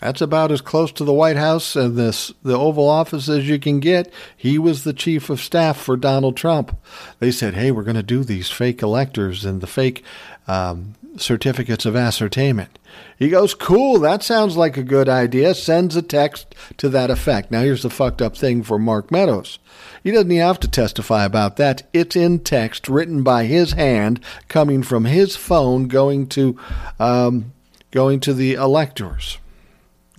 [0.00, 3.58] That's about as close to the White House and this the Oval Office as you
[3.58, 4.12] can get.
[4.36, 6.76] He was the chief of staff for Donald Trump.
[7.18, 10.02] They said, "Hey, we're going to do these fake electors and the fake
[10.48, 12.78] um, certificates of ascertainment."
[13.18, 17.50] He goes, "Cool, that sounds like a good idea." Sends a text to that effect.
[17.50, 19.58] Now, here's the fucked up thing for Mark Meadows.
[20.02, 21.82] He doesn't even have to testify about that.
[21.92, 26.58] It's in text, written by his hand, coming from his phone, going to
[26.98, 27.52] um,
[27.90, 29.38] going to the electors,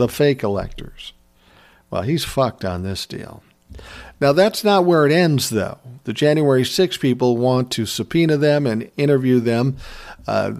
[0.01, 1.13] the fake electors.
[1.91, 3.43] Well, he's fucked on this deal.
[4.19, 5.77] Now, that's not where it ends, though.
[6.05, 9.77] The January 6 people want to subpoena them and interview them.
[10.27, 10.51] Uh,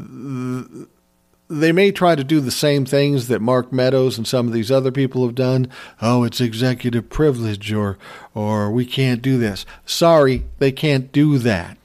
[1.50, 4.72] they may try to do the same things that Mark Meadows and some of these
[4.72, 5.70] other people have done.
[6.02, 7.98] Oh, it's executive privilege, or
[8.34, 9.66] or we can't do this.
[9.86, 11.78] Sorry, they can't do that.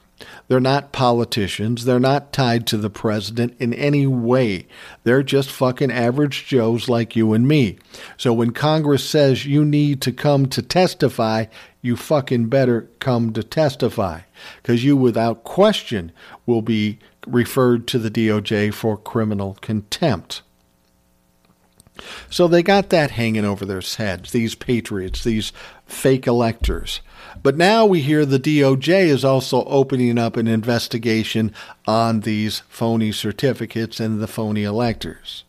[0.47, 1.83] They're not politicians.
[1.83, 4.67] They're not tied to the president in any way.
[5.03, 7.77] They're just fucking average Joes like you and me.
[8.15, 11.45] So when Congress says you need to come to testify,
[11.81, 14.21] you fucking better come to testify.
[14.61, 16.13] Because you, without question,
[16.45, 20.43] will be referred to the DOJ for criminal contempt.
[22.29, 25.51] So they got that hanging over their heads, these patriots, these
[25.85, 27.01] fake electors.
[27.43, 31.53] But now we hear the DOJ is also opening up an investigation
[31.85, 35.43] on these phony certificates and the phony electors.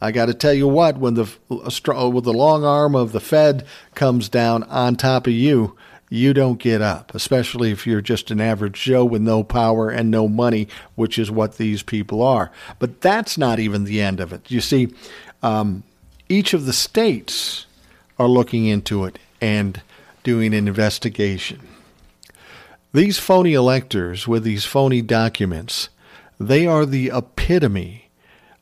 [0.00, 3.64] I got to tell you what, when the when the long arm of the Fed
[3.94, 5.76] comes down on top of you,
[6.08, 10.10] you don't get up, especially if you're just an average Joe with no power and
[10.10, 12.50] no money, which is what these people are.
[12.78, 14.50] But that's not even the end of it.
[14.50, 14.88] You see,
[15.42, 15.82] um,
[16.28, 17.66] each of the states
[18.18, 19.80] are looking into it and
[20.26, 21.60] doing an investigation.
[22.92, 25.88] These phony electors with these phony documents,
[26.40, 28.10] they are the epitome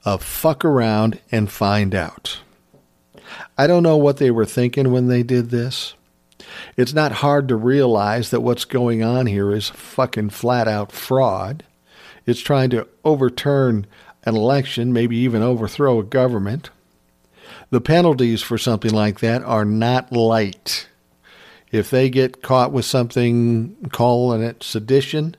[0.04, 2.40] of fuck around and find out.
[3.56, 5.94] I don't know what they were thinking when they did this.
[6.76, 11.64] It's not hard to realize that what's going on here is fucking flat out fraud.
[12.26, 13.86] It's trying to overturn
[14.24, 16.68] an election, maybe even overthrow a government.
[17.70, 20.88] The penalties for something like that are not light.
[21.74, 25.34] If they get caught with something calling it sedition,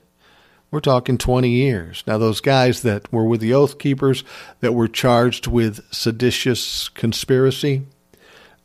[0.70, 2.04] we're talking 20 years.
[2.06, 4.22] Now, those guys that were with the Oath Keepers
[4.60, 7.86] that were charged with seditious conspiracy,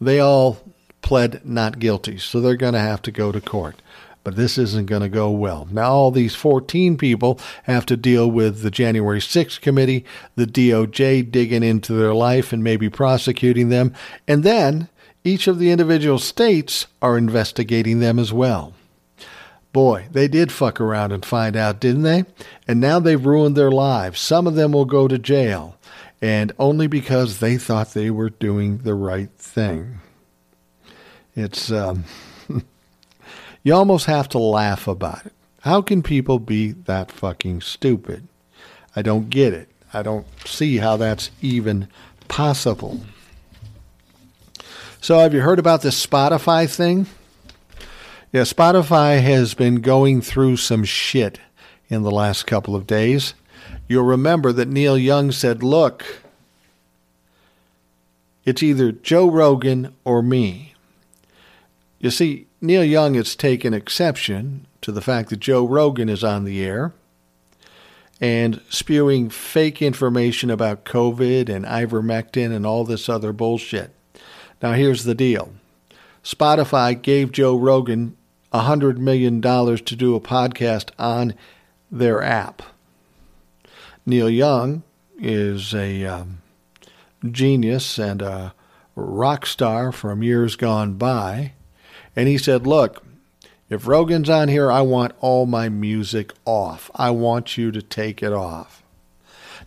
[0.01, 0.57] they all
[1.01, 3.81] pled not guilty, so they're going to have to go to court.
[4.25, 5.65] But this isn't going to go well.
[5.71, 10.03] Now, all these 14 people have to deal with the January 6th committee,
[10.35, 13.93] the DOJ digging into their life and maybe prosecuting them,
[14.27, 14.89] and then
[15.23, 18.73] each of the individual states are investigating them as well.
[19.73, 22.25] Boy, they did fuck around and find out, didn't they?
[22.67, 24.19] And now they've ruined their lives.
[24.19, 25.77] Some of them will go to jail,
[26.21, 29.99] and only because they thought they were doing the right thing.
[31.35, 32.03] It's, um,
[33.63, 35.33] you almost have to laugh about it.
[35.61, 38.27] How can people be that fucking stupid?
[38.95, 39.69] I don't get it.
[39.93, 41.87] I don't see how that's even
[42.27, 42.99] possible.
[45.03, 47.07] So, have you heard about this Spotify thing?
[48.31, 51.39] Yeah, Spotify has been going through some shit
[51.89, 53.33] in the last couple of days.
[53.87, 56.21] You'll remember that Neil Young said, Look,
[58.45, 60.75] it's either Joe Rogan or me.
[61.99, 66.43] You see, Neil Young has taken exception to the fact that Joe Rogan is on
[66.43, 66.93] the air
[68.21, 73.95] and spewing fake information about COVID and ivermectin and all this other bullshit.
[74.61, 75.53] Now, here's the deal
[76.23, 78.15] Spotify gave Joe Rogan
[78.53, 81.33] $100 million to do a podcast on
[81.89, 82.61] their app.
[84.05, 84.83] Neil Young
[85.17, 86.41] is a um,
[87.29, 88.53] genius and a
[88.95, 91.53] rock star from years gone by.
[92.15, 93.03] And he said, Look,
[93.69, 96.91] if Rogan's on here, I want all my music off.
[96.93, 98.83] I want you to take it off.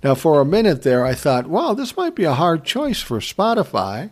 [0.02, 3.20] Now, for a minute there, I thought, wow, this might be a hard choice for
[3.20, 4.10] Spotify.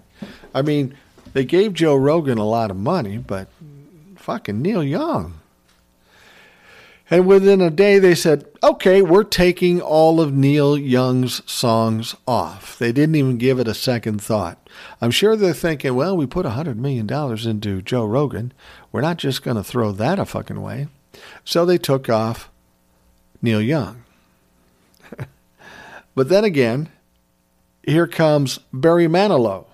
[0.54, 0.96] I mean,
[1.32, 3.48] they gave Joe Rogan a lot of money, but
[4.16, 5.40] fucking Neil Young.
[7.10, 12.78] And within a day, they said, okay, we're taking all of Neil Young's songs off.
[12.78, 14.70] They didn't even give it a second thought.
[14.98, 17.06] I'm sure they're thinking, well, we put $100 million
[17.46, 18.54] into Joe Rogan.
[18.92, 20.88] We're not just going to throw that a fucking way.
[21.44, 22.50] So they took off
[23.42, 24.04] Neil Young.
[26.14, 26.88] but then again,
[27.82, 29.66] here comes Barry Manilow.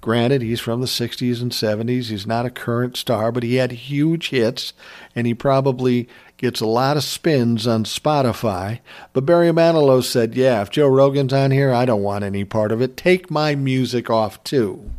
[0.00, 2.06] Granted, he's from the 60s and 70s.
[2.06, 4.72] He's not a current star, but he had huge hits,
[5.14, 8.80] and he probably gets a lot of spins on Spotify.
[9.12, 12.70] But Barry Manilow said, Yeah, if Joe Rogan's on here, I don't want any part
[12.70, 12.96] of it.
[12.96, 14.90] Take my music off too.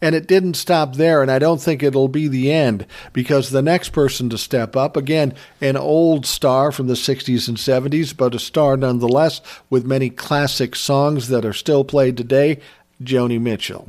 [0.00, 3.62] And it didn't stop there, and I don't think it'll be the end because the
[3.62, 8.34] next person to step up, again, an old star from the 60s and 70s, but
[8.34, 12.60] a star nonetheless with many classic songs that are still played today,
[13.04, 13.88] Joni Mitchell.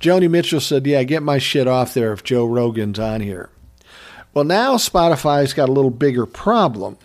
[0.00, 3.50] Joni Mitchell said, Yeah, get my shit off there if Joe Rogan's on here.
[4.32, 6.98] Well, now Spotify's got a little bigger problem,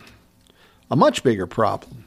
[0.90, 2.06] a much bigger problem.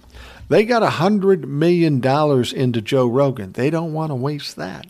[0.48, 3.52] They got a $100 million into Joe Rogan.
[3.52, 4.87] They don't want to waste that.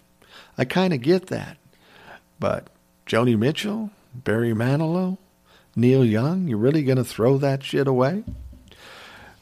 [0.57, 1.59] I kind of get that.
[2.41, 2.69] But
[3.07, 5.19] Joni Mitchell, Barry Manilow,
[5.77, 8.25] Neil Young, you really going to throw that shit away?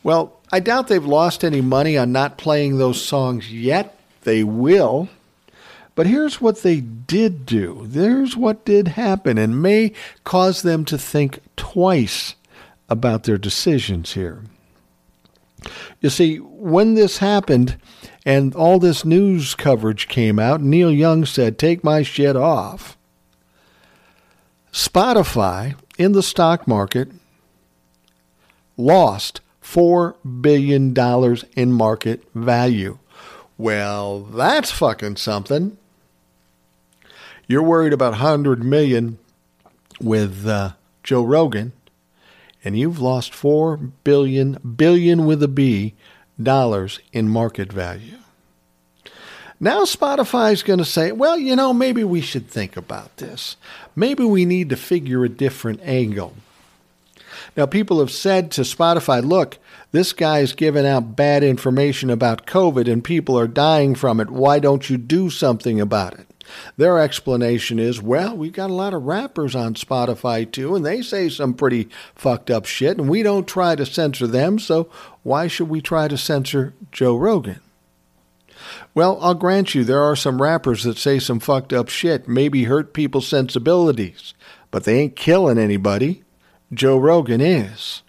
[0.02, 3.96] Well, I doubt they've lost any money on not playing those songs yet
[4.30, 5.08] they will.
[5.96, 7.82] But here's what they did do.
[7.84, 12.36] There's what did happen and may cause them to think twice
[12.88, 14.44] about their decisions here.
[16.00, 17.76] You see, when this happened
[18.24, 22.96] and all this news coverage came out, Neil Young said, Take my shit off.
[24.72, 27.08] Spotify in the stock market
[28.76, 30.96] lost $4 billion
[31.56, 32.99] in market value.
[33.60, 35.76] Well, that's fucking something.
[37.46, 39.18] You're worried about 100 million
[40.00, 40.70] with uh,
[41.02, 41.72] Joe Rogan,
[42.64, 45.92] and you've lost 4 billion, billion with a B,
[46.42, 48.16] dollars in market value.
[49.60, 53.58] Now Spotify's going to say, well, you know, maybe we should think about this.
[53.94, 56.34] Maybe we need to figure a different angle.
[57.56, 59.58] Now, people have said to Spotify, look,
[59.92, 64.30] this guy's giving out bad information about COVID and people are dying from it.
[64.30, 66.26] Why don't you do something about it?
[66.76, 71.02] Their explanation is, well, we've got a lot of rappers on Spotify too, and they
[71.02, 74.90] say some pretty fucked up shit, and we don't try to censor them, so
[75.22, 77.60] why should we try to censor Joe Rogan?
[78.94, 82.64] Well, I'll grant you there are some rappers that say some fucked up shit, maybe
[82.64, 84.34] hurt people's sensibilities,
[84.70, 86.24] but they ain't killing anybody.
[86.72, 88.02] Joe Rogan is.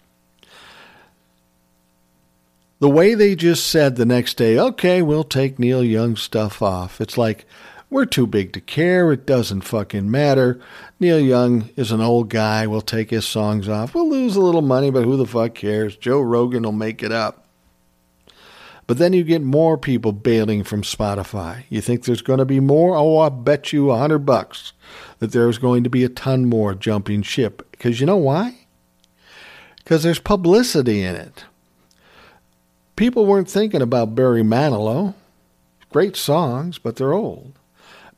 [2.78, 7.00] The way they just said the next day, okay, we'll take Neil Young's stuff off.
[7.00, 7.44] It's like,
[7.90, 9.12] we're too big to care.
[9.12, 10.60] It doesn't fucking matter.
[10.98, 12.66] Neil Young is an old guy.
[12.66, 13.94] We'll take his songs off.
[13.94, 15.94] We'll lose a little money, but who the fuck cares?
[15.96, 17.46] Joe Rogan will make it up.
[18.86, 21.64] But then you get more people bailing from Spotify.
[21.68, 22.96] You think there's going to be more?
[22.96, 24.72] Oh, I bet you a hundred bucks
[25.22, 27.64] that there's going to be a ton more jumping ship.
[27.70, 28.66] Because you know why?
[29.76, 31.44] Because there's publicity in it.
[32.96, 35.14] People weren't thinking about Barry Manilow.
[35.92, 37.52] Great songs, but they're old.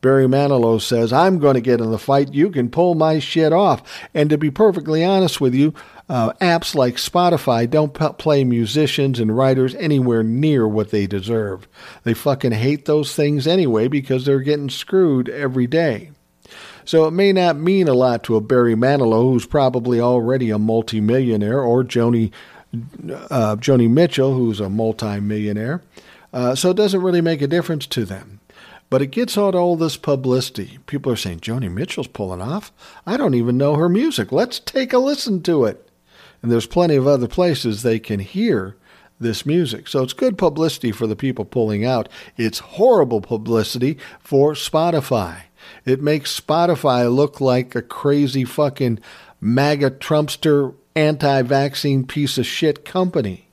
[0.00, 2.32] Barry Manilow says, I'm going to get in the fight.
[2.32, 3.82] You can pull my shit off.
[4.14, 5.74] And to be perfectly honest with you,
[6.09, 11.68] uh, apps like Spotify don't p- play musicians and writers anywhere near what they deserve.
[12.05, 16.11] They fucking hate those things anyway because they're getting screwed every day.
[16.85, 20.59] So it may not mean a lot to a Barry Manilow who's probably already a
[20.59, 22.32] multimillionaire or Joni
[23.30, 25.82] uh, Joni Mitchell, who's a multimillionaire.
[26.32, 28.41] Uh, so it doesn't really make a difference to them.
[28.91, 30.78] But it gets out all this publicity.
[30.87, 32.72] People are saying, Joni Mitchell's pulling off.
[33.07, 34.30] I don't even know her music.
[34.30, 35.89] Let's take a listen to it.
[36.43, 38.76] And there's plenty of other places they can hear
[39.18, 39.89] this music.
[39.89, 42.09] So it's good publicity for the people pulling out.
[42.37, 45.45] It's horrible publicity for Spotify.
[45.84, 49.00] It makes Spotify look like a crazy fucking
[49.40, 53.48] MAGA Trumpster anti vaccine piece of shit company.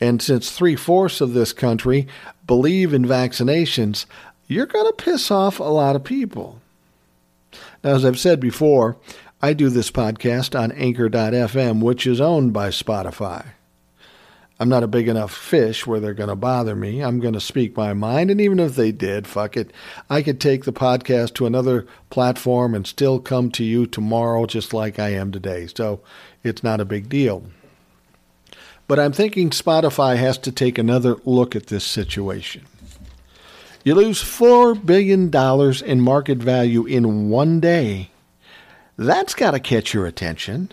[0.00, 2.08] And since three fourths of this country
[2.46, 4.06] believe in vaccinations,
[4.46, 6.60] you're going to piss off a lot of people.
[7.84, 8.96] Now, as I've said before,
[9.42, 13.44] I do this podcast on Anchor.fm, which is owned by Spotify.
[14.60, 17.02] I'm not a big enough fish where they're going to bother me.
[17.02, 18.30] I'm going to speak my mind.
[18.30, 19.72] And even if they did, fuck it.
[20.10, 24.74] I could take the podcast to another platform and still come to you tomorrow just
[24.74, 25.66] like I am today.
[25.74, 26.02] So
[26.44, 27.44] it's not a big deal.
[28.86, 32.66] But I'm thinking Spotify has to take another look at this situation.
[33.82, 35.34] You lose $4 billion
[35.90, 38.10] in market value in one day.
[38.98, 40.72] That's got to catch your attention.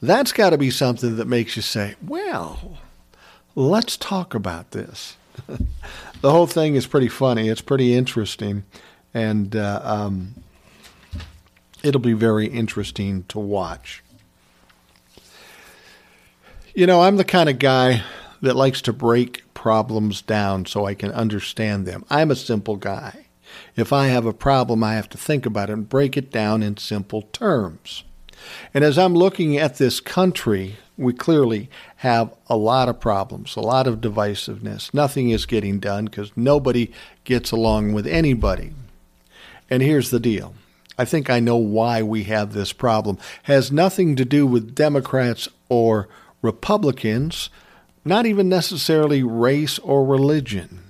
[0.00, 2.78] That's got to be something that makes you say, well,
[3.54, 5.16] let's talk about this.
[6.20, 7.48] the whole thing is pretty funny.
[7.48, 8.64] It's pretty interesting.
[9.12, 10.34] And uh, um,
[11.82, 14.02] it'll be very interesting to watch.
[16.74, 18.02] You know, I'm the kind of guy
[18.42, 22.04] that likes to break problems down so I can understand them.
[22.08, 23.26] I'm a simple guy.
[23.76, 26.62] If I have a problem, I have to think about it and break it down
[26.62, 28.04] in simple terms.
[28.72, 31.68] And as I'm looking at this country, we clearly
[32.00, 34.94] have a lot of problems, a lot of divisiveness.
[34.94, 36.90] Nothing is getting done because nobody
[37.24, 38.72] gets along with anybody.
[39.68, 40.54] And here's the deal.
[40.96, 43.18] I think I know why we have this problem.
[43.42, 46.08] Has nothing to do with Democrats or
[46.40, 47.50] Republicans,
[48.02, 50.80] not even necessarily race or religion.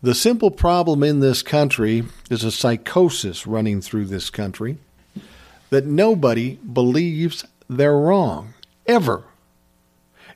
[0.00, 4.78] The simple problem in this country is a psychosis running through this country
[5.68, 8.54] that nobody believes they're wrong,
[8.86, 9.24] ever.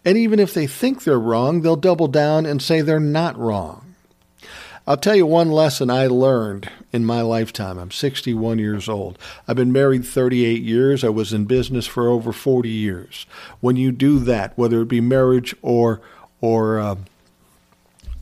[0.04, 3.94] And even if they think they're wrong, they'll double down and say they're not wrong.
[4.84, 7.78] I'll tell you one lesson I learned in my lifetime.
[7.78, 9.16] I'm 61 years old.
[9.46, 11.04] I've been married 38 years.
[11.04, 13.26] I was in business for over 40 years.
[13.60, 16.00] When you do that, whether it be marriage or
[16.40, 16.96] or uh,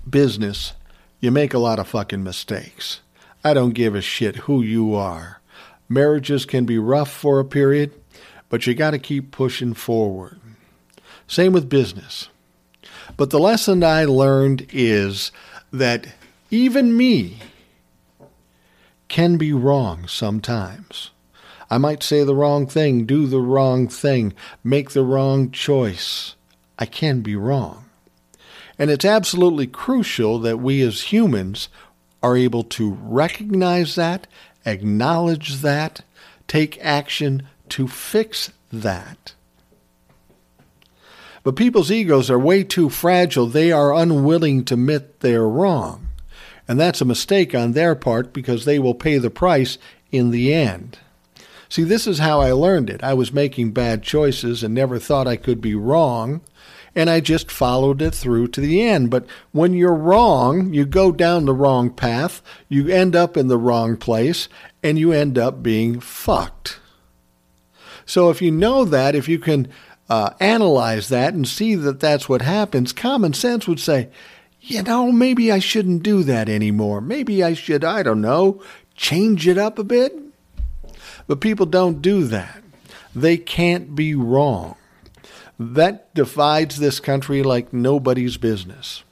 [0.09, 0.74] business,
[1.20, 3.01] you make a lot of fucking mistakes.
[3.43, 5.41] I don't give a shit who you are.
[5.89, 7.93] Marriages can be rough for a period,
[8.51, 10.39] but you got to keep pushing forward.
[11.31, 12.28] Same with business.
[13.16, 15.31] But the lesson I learned is
[15.72, 16.09] that
[16.51, 17.39] even me
[19.07, 21.12] can be wrong sometimes.
[21.70, 26.35] I might say the wrong thing, do the wrong thing, make the wrong choice.
[26.81, 27.85] I can be wrong.
[28.76, 31.68] And it's absolutely crucial that we as humans
[32.24, 34.26] are able to recognize that,
[34.66, 36.01] acknowledge that,
[36.49, 39.35] take action to fix that.
[41.43, 43.47] But people's egos are way too fragile.
[43.47, 46.09] They are unwilling to admit they're wrong.
[46.68, 49.78] And that's a mistake on their part because they will pay the price
[50.12, 50.99] in the end.
[51.68, 53.03] See, this is how I learned it.
[53.03, 56.43] I was making bad choices and never thought I could be wrong.
[56.95, 59.11] and I just followed it through to the end.
[59.11, 63.59] But when you're wrong, you go down the wrong path, you end up in the
[63.59, 64.49] wrong place,
[64.82, 66.80] and you end up being fucked.
[68.05, 69.68] So if you know that, if you can
[70.11, 74.08] uh, analyze that and see that that's what happens, common sense would say,
[74.61, 77.00] you know, maybe I shouldn't do that anymore.
[77.00, 78.61] Maybe I should, I don't know,
[78.96, 80.12] change it up a bit.
[81.28, 82.62] But people don't do that.
[83.14, 84.74] They can't be wrong.
[85.58, 89.04] That divides this country like nobody's business.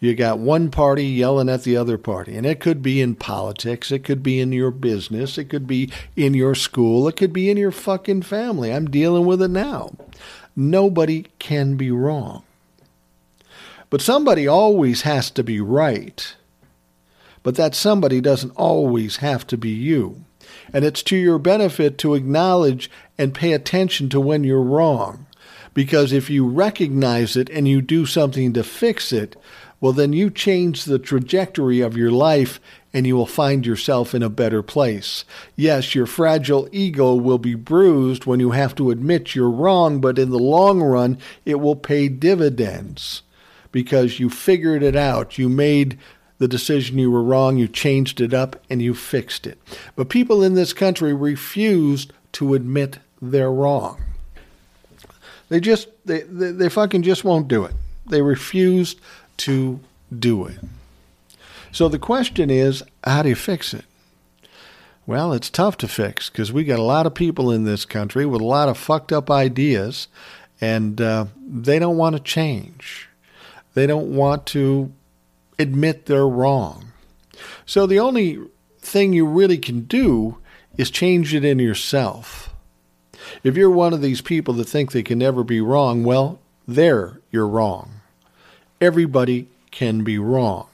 [0.00, 3.90] You got one party yelling at the other party, and it could be in politics,
[3.90, 7.50] it could be in your business, it could be in your school, it could be
[7.50, 8.72] in your fucking family.
[8.72, 9.92] I'm dealing with it now.
[10.54, 12.44] Nobody can be wrong.
[13.90, 16.34] But somebody always has to be right.
[17.42, 20.24] But that somebody doesn't always have to be you.
[20.72, 25.26] And it's to your benefit to acknowledge and pay attention to when you're wrong.
[25.74, 29.36] Because if you recognize it and you do something to fix it,
[29.80, 32.60] well, then you change the trajectory of your life
[32.92, 35.24] and you will find yourself in a better place.
[35.54, 40.18] Yes, your fragile ego will be bruised when you have to admit you're wrong, but
[40.18, 43.22] in the long run, it will pay dividends
[43.70, 45.38] because you figured it out.
[45.38, 45.98] You made
[46.38, 49.58] the decision you were wrong, you changed it up, and you fixed it.
[49.94, 54.00] But people in this country refused to admit they're wrong.
[55.48, 57.74] They just, they, they, they fucking just won't do it.
[58.06, 59.00] They refused
[59.38, 59.80] to
[60.16, 60.58] do it.
[61.72, 63.84] So the question is, how do you fix it?
[65.06, 68.26] Well, it's tough to fix because we got a lot of people in this country
[68.26, 70.08] with a lot of fucked up ideas,
[70.60, 73.08] and uh, they don't want to change.
[73.74, 74.92] They don't want to
[75.58, 76.92] admit they're wrong.
[77.64, 78.38] So the only
[78.80, 80.38] thing you really can do
[80.76, 82.54] is change it in yourself.
[83.42, 87.20] If you're one of these people that think they can never be wrong, well, there
[87.30, 88.00] you're wrong.
[88.80, 90.68] Everybody can be wrong.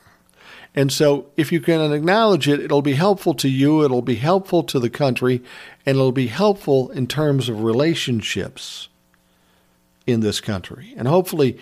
[0.75, 4.65] And so, if you can acknowledge it, it'll be helpful to you, it'll be helpful
[4.65, 5.41] to the country,
[5.87, 8.89] and it'll be helpful in terms of relationships
[10.05, 10.93] in this country.
[10.97, 11.59] And hopefully,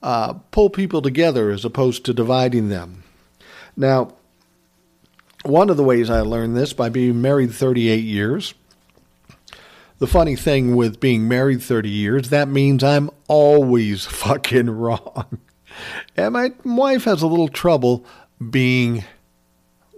[0.00, 3.02] uh, pull people together as opposed to dividing them.
[3.76, 4.14] Now,
[5.44, 8.54] one of the ways I learned this by being married 38 years.
[9.98, 15.38] The funny thing with being married 30 years, that means I'm always fucking wrong.
[16.16, 18.04] And my wife has a little trouble
[18.50, 19.04] being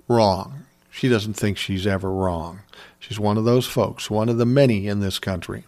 [0.09, 0.65] wrong.
[0.91, 2.61] She doesn't think she's ever wrong.
[2.99, 5.65] She's one of those folks, one of the many in this country.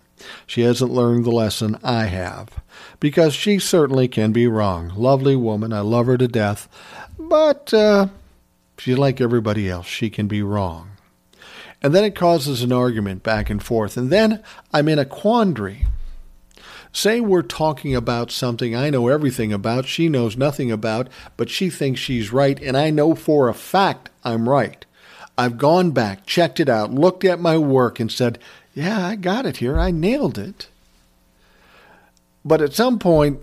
[0.46, 2.62] She hasn't learned the lesson I have,
[3.00, 4.92] because she certainly can be wrong.
[4.96, 6.68] Lovely woman, I love her to death,
[7.18, 8.08] but uh,
[8.78, 9.86] she's like everybody else.
[9.86, 10.92] She can be wrong.
[11.82, 14.42] And then it causes an argument back and forth, and then
[14.72, 15.86] I'm in a quandary.
[16.96, 21.68] Say we're talking about something I know everything about, she knows nothing about, but she
[21.68, 24.82] thinks she's right, and I know for a fact I'm right.
[25.36, 28.38] I've gone back, checked it out, looked at my work, and said,
[28.72, 29.78] yeah, I got it here.
[29.78, 30.68] I nailed it.
[32.46, 33.40] But at some point,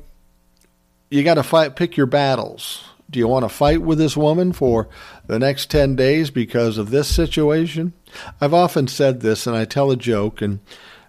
[1.12, 2.84] you got to fight, pick your battles.
[3.08, 4.89] Do you want to fight with this woman for
[5.28, 7.93] the next 10 days because of this situation?
[8.41, 10.60] I've often said this, and I tell a joke, and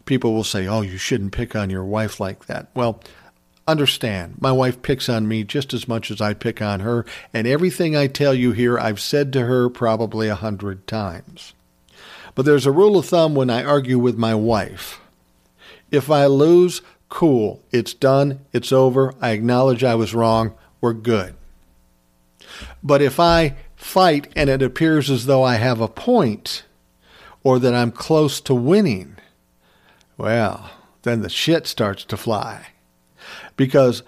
[0.04, 2.68] people will say, Oh, you shouldn't pick on your wife like that.
[2.74, 3.00] Well,
[3.66, 7.46] understand, my wife picks on me just as much as I pick on her, and
[7.46, 11.54] everything I tell you here, I've said to her probably a hundred times.
[12.34, 15.00] But there's a rule of thumb when I argue with my wife.
[15.90, 17.62] If I lose, cool.
[17.70, 18.40] It's done.
[18.52, 19.14] It's over.
[19.20, 20.54] I acknowledge I was wrong.
[20.80, 21.34] We're good.
[22.82, 26.64] But if I fight and it appears as though I have a point
[27.42, 29.13] or that I'm close to winning,
[30.16, 30.70] well,
[31.02, 32.68] then the shit starts to fly.
[33.56, 34.02] Because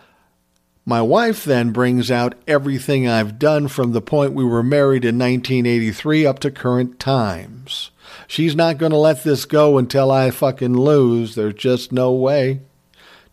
[0.85, 5.19] my wife then brings out everything I've done from the point we were married in
[5.19, 7.91] 1983 up to current times.
[8.29, 11.35] She's not going to let this go until I fucking lose.
[11.35, 12.61] There's just no way.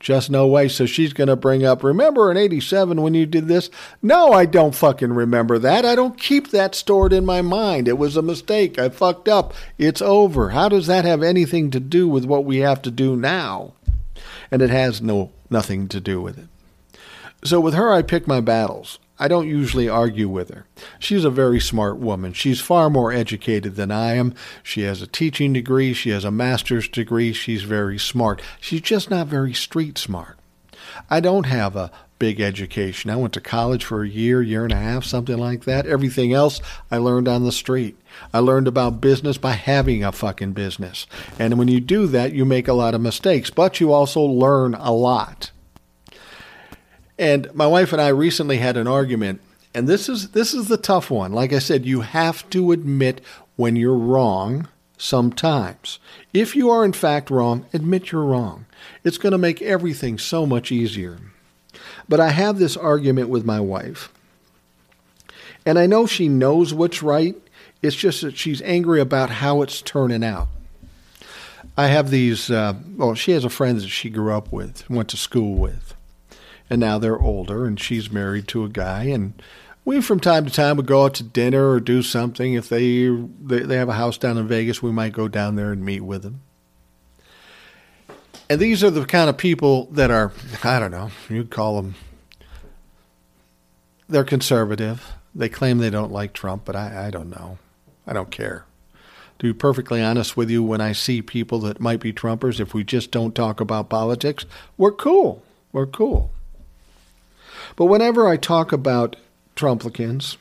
[0.04, 0.68] Just no way.
[0.68, 3.70] So she's going to bring up, remember in 87 when you did this?
[4.02, 5.86] No, I don't fucking remember that.
[5.86, 7.88] I don't keep that stored in my mind.
[7.88, 8.78] It was a mistake.
[8.78, 9.54] I fucked up.
[9.78, 10.50] It's over.
[10.50, 13.76] How does that have anything to do with what we have to do now?
[14.52, 16.50] And it has no nothing to do with it.
[17.46, 19.00] So with her, I pick my battles.
[19.20, 20.66] I don't usually argue with her.
[21.00, 22.34] She's a very smart woman.
[22.34, 24.34] She's far more educated than I am.
[24.64, 28.42] She has a teaching degree, she has a master's degree, she's very smart.
[28.60, 30.38] She's just not very street smart.
[31.10, 33.10] I don't have a big education.
[33.10, 35.86] I went to college for a year, year and a half, something like that.
[35.86, 37.98] Everything else I learned on the street.
[38.34, 41.06] I learned about business by having a fucking business.
[41.38, 44.74] And when you do that, you make a lot of mistakes, but you also learn
[44.74, 45.52] a lot.
[47.18, 49.42] And my wife and I recently had an argument,
[49.74, 51.32] and this is this is the tough one.
[51.32, 53.22] Like I said, you have to admit
[53.56, 56.00] when you're wrong sometimes.
[56.34, 58.66] If you are in fact wrong, admit you're wrong.
[59.04, 61.20] It's going to make everything so much easier.
[62.08, 64.12] But I have this argument with my wife.
[65.66, 67.36] And I know she knows what's right.
[67.82, 70.48] It's just that she's angry about how it's turning out.
[71.78, 75.10] I have these, uh, well, she has a friend that she grew up with, went
[75.10, 75.93] to school with.
[76.74, 79.04] And now they're older, and she's married to a guy.
[79.04, 79.40] And
[79.86, 82.56] we, from time to time, would go out to dinner or do something.
[82.56, 85.72] If they, they, they have a house down in Vegas, we might go down there
[85.72, 86.42] and meet with them.
[88.50, 90.32] And these are the kind of people that are,
[90.64, 91.94] I don't know, you'd call them,
[94.10, 95.14] they're conservative.
[95.36, 97.60] They claim they don't like Trump, but I, I don't know.
[98.08, 98.66] I don't care.
[99.38, 102.74] To be perfectly honest with you, when I see people that might be Trumpers, if
[102.74, 105.44] we just don't talk about politics, we're cool.
[105.72, 106.32] We're cool.
[107.76, 109.16] But whenever I talk about
[109.56, 110.38] Trumplicans,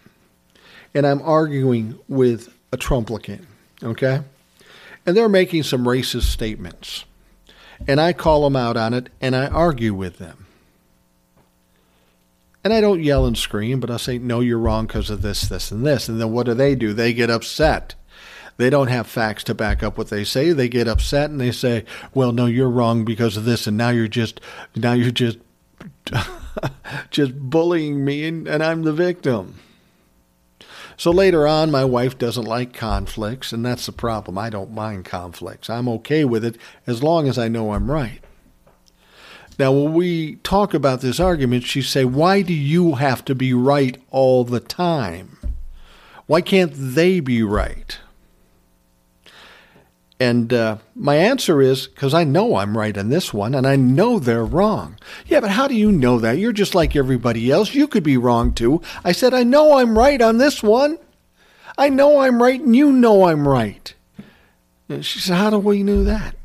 [0.95, 3.47] and I'm arguing with a Trumplican,
[3.83, 4.22] okay,
[5.07, 7.05] and they're making some racist statements,
[7.87, 10.47] and I call them out on it, and I argue with them.
[12.64, 15.43] And I don't yell and scream, but I say, no, you're wrong because of this,
[15.43, 16.09] this, and this.
[16.09, 16.93] And then what do they do?
[16.93, 17.97] They get upset.
[18.57, 20.53] They don't have facts to back up what they say.
[20.53, 23.66] They get upset and they say, well, no, you're wrong because of this.
[23.66, 24.41] And now you're just,
[24.76, 25.39] now you're just,
[27.11, 29.57] just bullying me and, and I'm the victim.
[30.97, 34.39] So later on, my wife doesn't like conflicts, and that's the problem.
[34.39, 35.71] I don't mind conflicts.
[35.71, 38.21] I'm okay with it as long as I know I'm right.
[39.59, 43.53] Now, when we talk about this argument, she say, "Why do you have to be
[43.53, 45.39] right all the time?
[46.27, 47.99] Why can't they be right?"
[50.23, 53.75] And uh, my answer is because I know I'm right on this one, and I
[53.75, 54.97] know they're wrong.
[55.27, 56.39] Yeah, but how do you know that?
[56.39, 57.75] You're just like everybody else.
[57.75, 58.83] You could be wrong too.
[59.05, 60.99] I said, I know I'm right on this one.
[61.77, 63.93] I know I'm right, and you know I'm right.
[64.89, 66.37] And she said, How do we know that?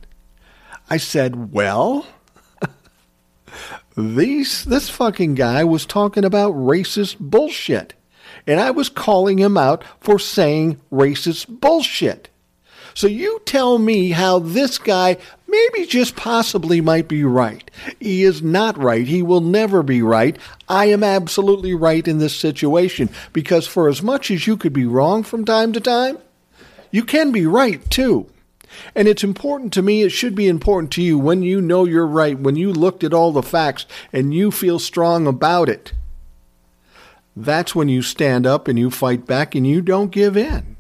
[0.90, 2.08] I said, Well,
[3.96, 7.94] these this fucking guy was talking about racist bullshit.
[8.48, 12.30] And I was calling him out for saying racist bullshit.
[12.98, 15.18] So you tell me how this guy
[15.48, 17.70] maybe just possibly might be right.
[18.00, 19.06] He is not right.
[19.06, 20.36] He will never be right.
[20.68, 24.88] I am absolutely right in this situation because for as much as you could be
[24.88, 26.18] wrong from time to time,
[26.90, 28.32] you can be right too.
[28.96, 32.08] And it's important to me, it should be important to you when you know you're
[32.08, 35.94] right, when you looked at all the facts and you feel strong about it.
[37.36, 40.77] That's when you stand up and you fight back and you don't give in.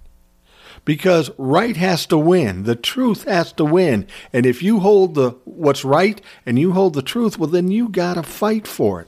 [0.88, 2.64] Because right has to win.
[2.64, 4.08] The truth has to win.
[4.32, 7.90] And if you hold the what's right and you hold the truth, well then you
[7.90, 9.08] got to fight for it.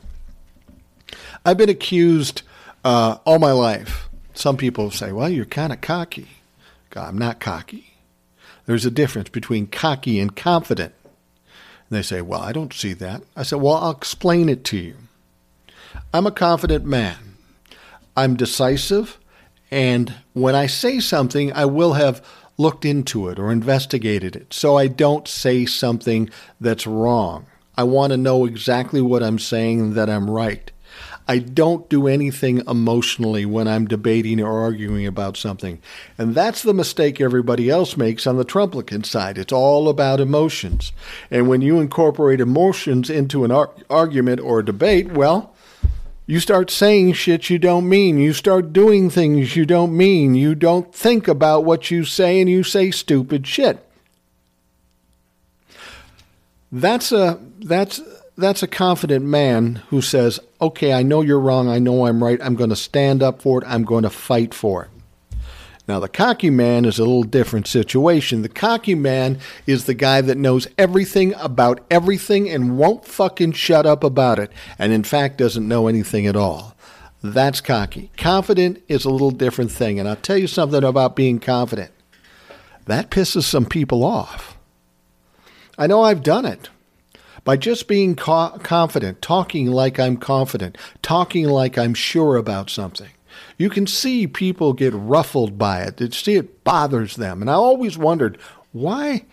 [1.45, 2.41] I've been accused
[2.83, 4.09] uh, all my life.
[4.33, 6.27] Some people say, "Well, you're kind of cocky."
[6.89, 7.93] God, I'm not cocky.
[8.65, 10.93] There's a difference between cocky and confident.
[11.89, 13.23] And they say, Well, I don't see that.
[13.35, 14.95] I said, Well, I'll explain it to you.
[16.13, 17.17] I'm a confident man.
[18.15, 19.17] I'm decisive,
[19.71, 22.25] and when I say something, I will have
[22.57, 24.53] looked into it or investigated it.
[24.53, 27.45] So I don't say something that's wrong.
[27.77, 30.69] I want to know exactly what I'm saying that I'm right.
[31.29, 35.79] I don't do anything emotionally when I'm debating or arguing about something.
[36.17, 39.37] And that's the mistake everybody else makes on the Trumplican side.
[39.37, 40.91] It's all about emotions.
[41.29, 45.53] And when you incorporate emotions into an ar- argument or debate, well,
[46.29, 48.19] you start saying shit you don't mean.
[48.19, 50.35] You start doing things you don't mean.
[50.35, 53.83] You don't think about what you say and you say stupid shit.
[56.71, 57.99] That's a that's
[58.37, 61.67] that's a confident man who says, okay, I know you're wrong.
[61.67, 62.39] I know I'm right.
[62.43, 63.67] I'm going to stand up for it.
[63.67, 64.89] I'm going to fight for it.
[65.89, 68.43] Now, the cocky man is a little different situation.
[68.43, 73.87] The cocky man is the guy that knows everything about everything and won't fucking shut
[73.87, 76.75] up about it, and in fact doesn't know anything at all.
[77.23, 78.11] That's cocky.
[78.17, 81.89] Confident is a little different thing, and I'll tell you something about being confident.
[82.85, 84.59] That pisses some people off.
[85.75, 86.69] I know I've done it
[87.43, 93.09] by just being co- confident, talking like I'm confident, talking like I'm sure about something.
[93.59, 95.99] You can see people get ruffled by it.
[95.99, 97.41] You see it bothers them.
[97.41, 98.37] And I always wondered,
[98.71, 99.25] why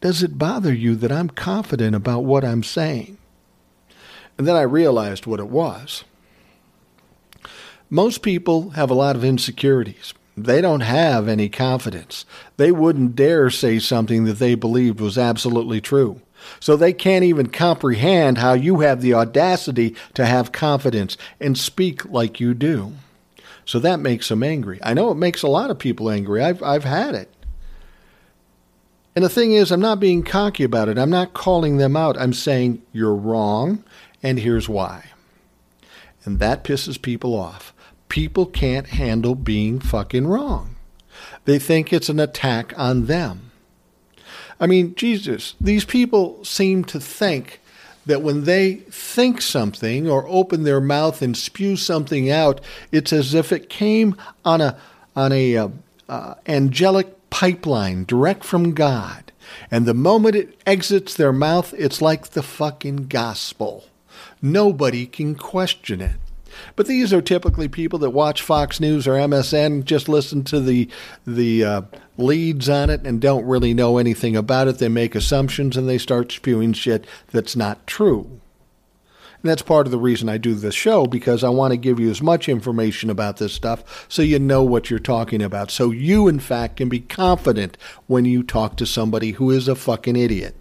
[0.00, 3.18] does it bother you that I'm confident about what I'm saying?
[4.38, 6.04] And then I realized what it was.
[7.90, 10.14] Most people have a lot of insecurities.
[10.36, 12.24] They don't have any confidence.
[12.58, 16.20] They wouldn't dare say something that they believed was absolutely true.
[16.60, 22.04] So they can't even comprehend how you have the audacity to have confidence and speak
[22.04, 22.92] like you do.
[23.72, 24.78] So that makes them angry.
[24.82, 26.42] I know it makes a lot of people angry.
[26.42, 27.32] I've, I've had it.
[29.16, 30.98] And the thing is, I'm not being cocky about it.
[30.98, 32.20] I'm not calling them out.
[32.20, 33.82] I'm saying, you're wrong,
[34.22, 35.06] and here's why.
[36.26, 37.72] And that pisses people off.
[38.10, 40.76] People can't handle being fucking wrong.
[41.46, 43.52] They think it's an attack on them.
[44.60, 47.61] I mean, Jesus, these people seem to think
[48.06, 53.34] that when they think something or open their mouth and spew something out, it's as
[53.34, 54.76] if it came on a
[55.14, 55.68] on a uh,
[56.08, 59.32] uh, angelic pipeline direct from God.
[59.70, 63.84] And the moment it exits their mouth, it's like the fucking gospel.
[64.40, 66.16] Nobody can question it.
[66.76, 70.88] But these are typically people that watch Fox News or MSN, just listen to the
[71.26, 71.82] the uh,
[72.16, 74.78] leads on it, and don't really know anything about it.
[74.78, 78.40] They make assumptions and they start spewing shit that's not true.
[79.42, 81.98] And that's part of the reason I do this show because I want to give
[81.98, 85.70] you as much information about this stuff so you know what you're talking about.
[85.72, 87.76] So you, in fact, can be confident
[88.06, 90.54] when you talk to somebody who is a fucking idiot.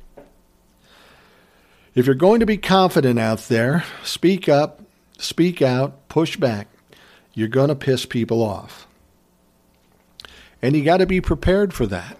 [1.93, 4.81] If you're going to be confident out there, speak up,
[5.21, 6.67] speak out, push back.
[7.33, 8.87] You're going to piss people off.
[10.61, 12.17] And you got to be prepared for that.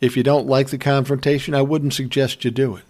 [0.00, 2.84] If you don't like the confrontation, I wouldn't suggest you do it.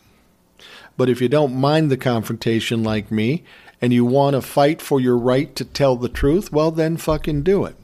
[0.96, 3.44] But if you don't mind the confrontation like me
[3.80, 7.42] and you want to fight for your right to tell the truth, well, then fucking
[7.42, 7.76] do it.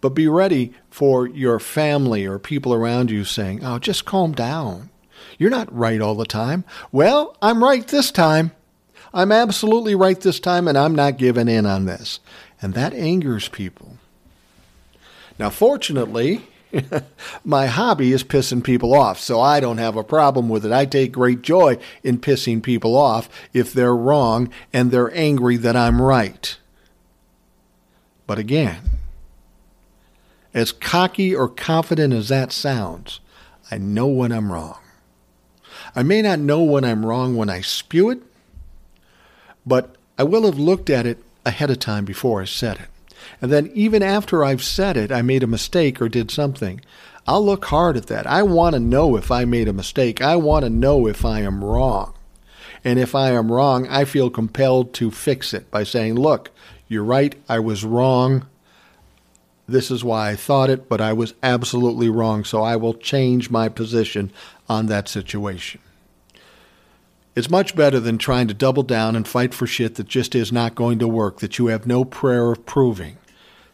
[0.00, 4.88] But be ready for your family or people around you saying, oh, just calm down.
[5.38, 6.64] You're not right all the time.
[6.90, 8.52] Well, I'm right this time.
[9.12, 12.20] I'm absolutely right this time, and I'm not giving in on this.
[12.62, 13.96] And that angers people.
[15.38, 16.46] Now, fortunately,
[17.44, 20.72] my hobby is pissing people off, so I don't have a problem with it.
[20.72, 25.76] I take great joy in pissing people off if they're wrong and they're angry that
[25.76, 26.56] I'm right.
[28.26, 28.82] But again,
[30.54, 33.20] as cocky or confident as that sounds,
[33.70, 34.78] I know when I'm wrong.
[35.94, 38.22] I may not know when I'm wrong when I spew it,
[39.66, 42.88] but I will have looked at it ahead of time before I said it.
[43.40, 46.80] And then even after I've said it, I made a mistake or did something.
[47.26, 48.26] I'll look hard at that.
[48.26, 50.20] I want to know if I made a mistake.
[50.20, 52.14] I want to know if I am wrong.
[52.82, 56.50] And if I am wrong, I feel compelled to fix it by saying, look,
[56.88, 58.46] you're right, I was wrong.
[59.68, 63.50] This is why I thought it, but I was absolutely wrong, so I will change
[63.50, 64.32] my position
[64.68, 65.80] on that situation.
[67.36, 70.50] It's much better than trying to double down and fight for shit that just is
[70.50, 73.18] not going to work, that you have no prayer of proving.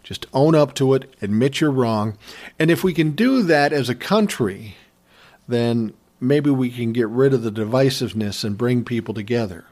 [0.02, 2.18] Just own up to it, admit you're wrong.
[2.58, 4.76] And if we can do that as a country,
[5.48, 9.64] then maybe we can get rid of the divisiveness and bring people together.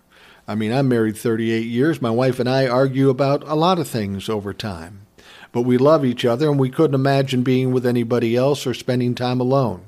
[0.49, 2.03] I mean, I'm married 38 years.
[2.03, 5.07] My wife and I argue about a lot of things over time.
[5.53, 9.15] But we love each other and we couldn't imagine being with anybody else or spending
[9.15, 9.85] time alone.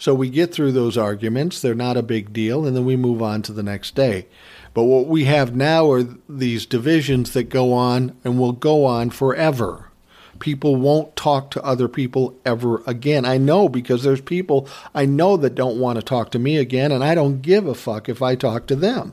[0.00, 3.20] So we get through those arguments, they're not a big deal, and then we move
[3.20, 4.26] on to the next day.
[4.72, 9.10] But what we have now are these divisions that go on and will go on
[9.10, 9.90] forever.
[10.38, 13.26] People won't talk to other people ever again.
[13.26, 16.92] I know because there's people I know that don't want to talk to me again,
[16.92, 19.12] and I don't give a fuck if I talk to them.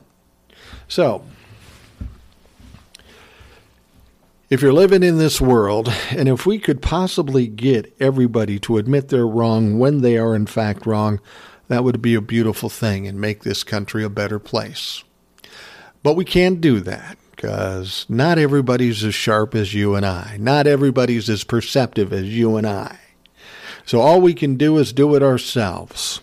[0.88, 1.22] So,
[4.50, 9.08] if you're living in this world, and if we could possibly get everybody to admit
[9.08, 11.20] they're wrong when they are in fact wrong,
[11.68, 15.04] that would be a beautiful thing and make this country a better place.
[16.02, 20.38] But we can't do that because not everybody's as sharp as you and I.
[20.40, 22.98] Not everybody's as perceptive as you and I.
[23.84, 26.20] So all we can do is do it ourselves.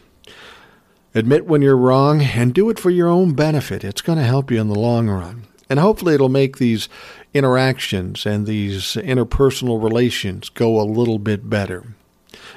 [1.13, 3.83] Admit when you're wrong and do it for your own benefit.
[3.83, 5.47] It's going to help you in the long run.
[5.69, 6.89] And hopefully, it'll make these
[7.33, 11.83] interactions and these interpersonal relations go a little bit better.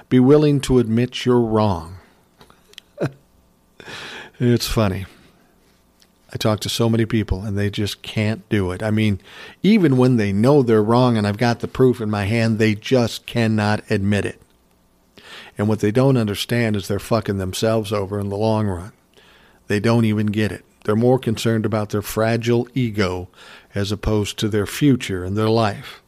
[0.08, 1.96] Be willing to admit you're wrong.
[4.38, 5.06] it's funny.
[6.32, 8.82] I talk to so many people and they just can't do it.
[8.82, 9.20] I mean,
[9.62, 12.74] even when they know they're wrong and I've got the proof in my hand, they
[12.74, 14.40] just cannot admit it.
[15.56, 18.92] And what they don't understand is they're fucking themselves over in the long run.
[19.66, 20.64] They don't even get it.
[20.88, 23.28] They're more concerned about their fragile ego
[23.74, 26.00] as opposed to their future and their life.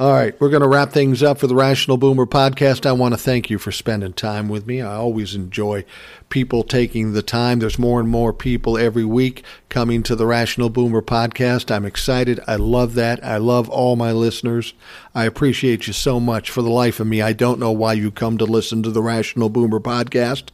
[0.00, 2.86] All right, we're going to wrap things up for the Rational Boomer podcast.
[2.86, 4.80] I want to thank you for spending time with me.
[4.80, 5.84] I always enjoy
[6.30, 7.58] people taking the time.
[7.58, 11.70] There's more and more people every week coming to the Rational Boomer podcast.
[11.70, 12.40] I'm excited.
[12.46, 13.22] I love that.
[13.22, 14.72] I love all my listeners.
[15.14, 16.48] I appreciate you so much.
[16.48, 19.02] For the life of me, I don't know why you come to listen to the
[19.02, 20.44] Rational Boomer podcast.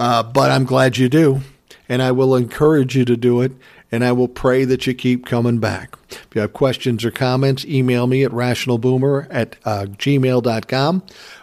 [0.00, 1.42] Uh, but I'm glad you do,
[1.88, 3.52] and I will encourage you to do it,
[3.90, 5.96] and I will pray that you keep coming back.
[6.10, 11.02] If you have questions or comments, email me at rationalboomer at uh, gmail.com,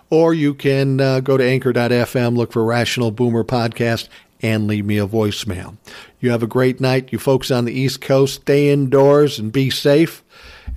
[0.09, 4.09] or you can uh, go to anchor.fm, look for Rational Boomer Podcast,
[4.41, 5.77] and leave me a voicemail.
[6.19, 7.11] You have a great night.
[7.11, 10.23] You folks on the East Coast, stay indoors and be safe,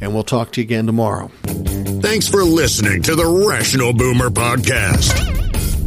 [0.00, 1.30] and we'll talk to you again tomorrow.
[2.00, 5.35] Thanks for listening to the Rational Boomer Podcast.